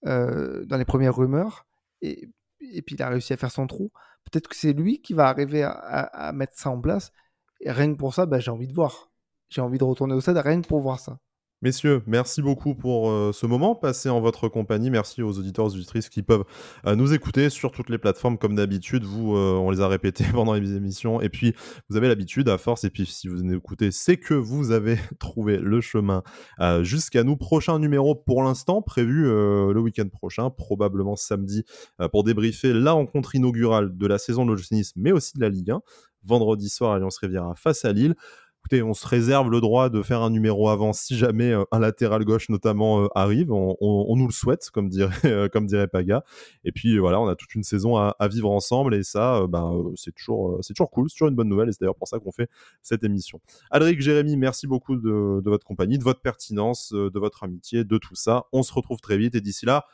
[0.05, 1.67] euh, dans les premières rumeurs,
[2.01, 2.29] et,
[2.61, 3.91] et puis il a réussi à faire son trou,
[4.29, 7.11] peut-être que c'est lui qui va arriver à, mettre ça en place.
[7.61, 9.11] Et rien que pour ça, bah, j'ai envie de voir.
[9.49, 11.19] J'ai envie de retourner au stade rien que pour voir ça.
[11.61, 14.89] Messieurs, merci beaucoup pour euh, ce moment passé en votre compagnie.
[14.89, 16.45] Merci aux auditeurs et auditrices qui peuvent
[16.87, 19.03] euh, nous écouter sur toutes les plateformes comme d'habitude.
[19.03, 21.19] Vous, euh, on les a répétés pendant les émissions.
[21.19, 21.53] Et puis,
[21.89, 22.85] vous avez l'habitude à force.
[22.85, 26.23] Et puis, si vous nous écoutez, c'est que vous avez trouvé le chemin
[26.81, 27.35] jusqu'à nous.
[27.35, 31.65] Prochain numéro pour l'instant prévu le week-end prochain, probablement samedi,
[32.11, 35.71] pour débriefer la rencontre inaugurale de la saison de l'Ogenis, mais aussi de la Ligue
[35.71, 35.81] 1.
[36.23, 38.15] Vendredi soir, Alliance Riviera face à Lille
[38.59, 41.79] écoutez, on se réserve le droit de faire un numéro avant si jamais euh, un
[41.79, 43.51] latéral gauche notamment euh, arrive.
[43.51, 46.23] On, nous le souhaite, comme dirait, euh, comme dirait Paga.
[46.63, 50.13] Et puis voilà, on a toute une saison à, vivre ensemble et ça, ben, c'est
[50.13, 52.31] toujours, c'est toujours cool, c'est toujours une bonne nouvelle et c'est d'ailleurs pour ça qu'on
[52.31, 52.49] fait
[52.81, 53.39] cette émission.
[53.71, 57.97] Alric, Jérémy, merci beaucoup de, de, votre compagnie, de votre pertinence, de votre amitié, de
[57.97, 58.45] tout ça.
[58.51, 59.85] On se retrouve très vite et d'ici là,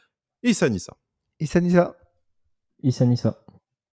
[0.44, 0.98] Issa Nissa.
[1.40, 1.96] Issa Nissa.
[2.84, 3.45] Issa Nissa.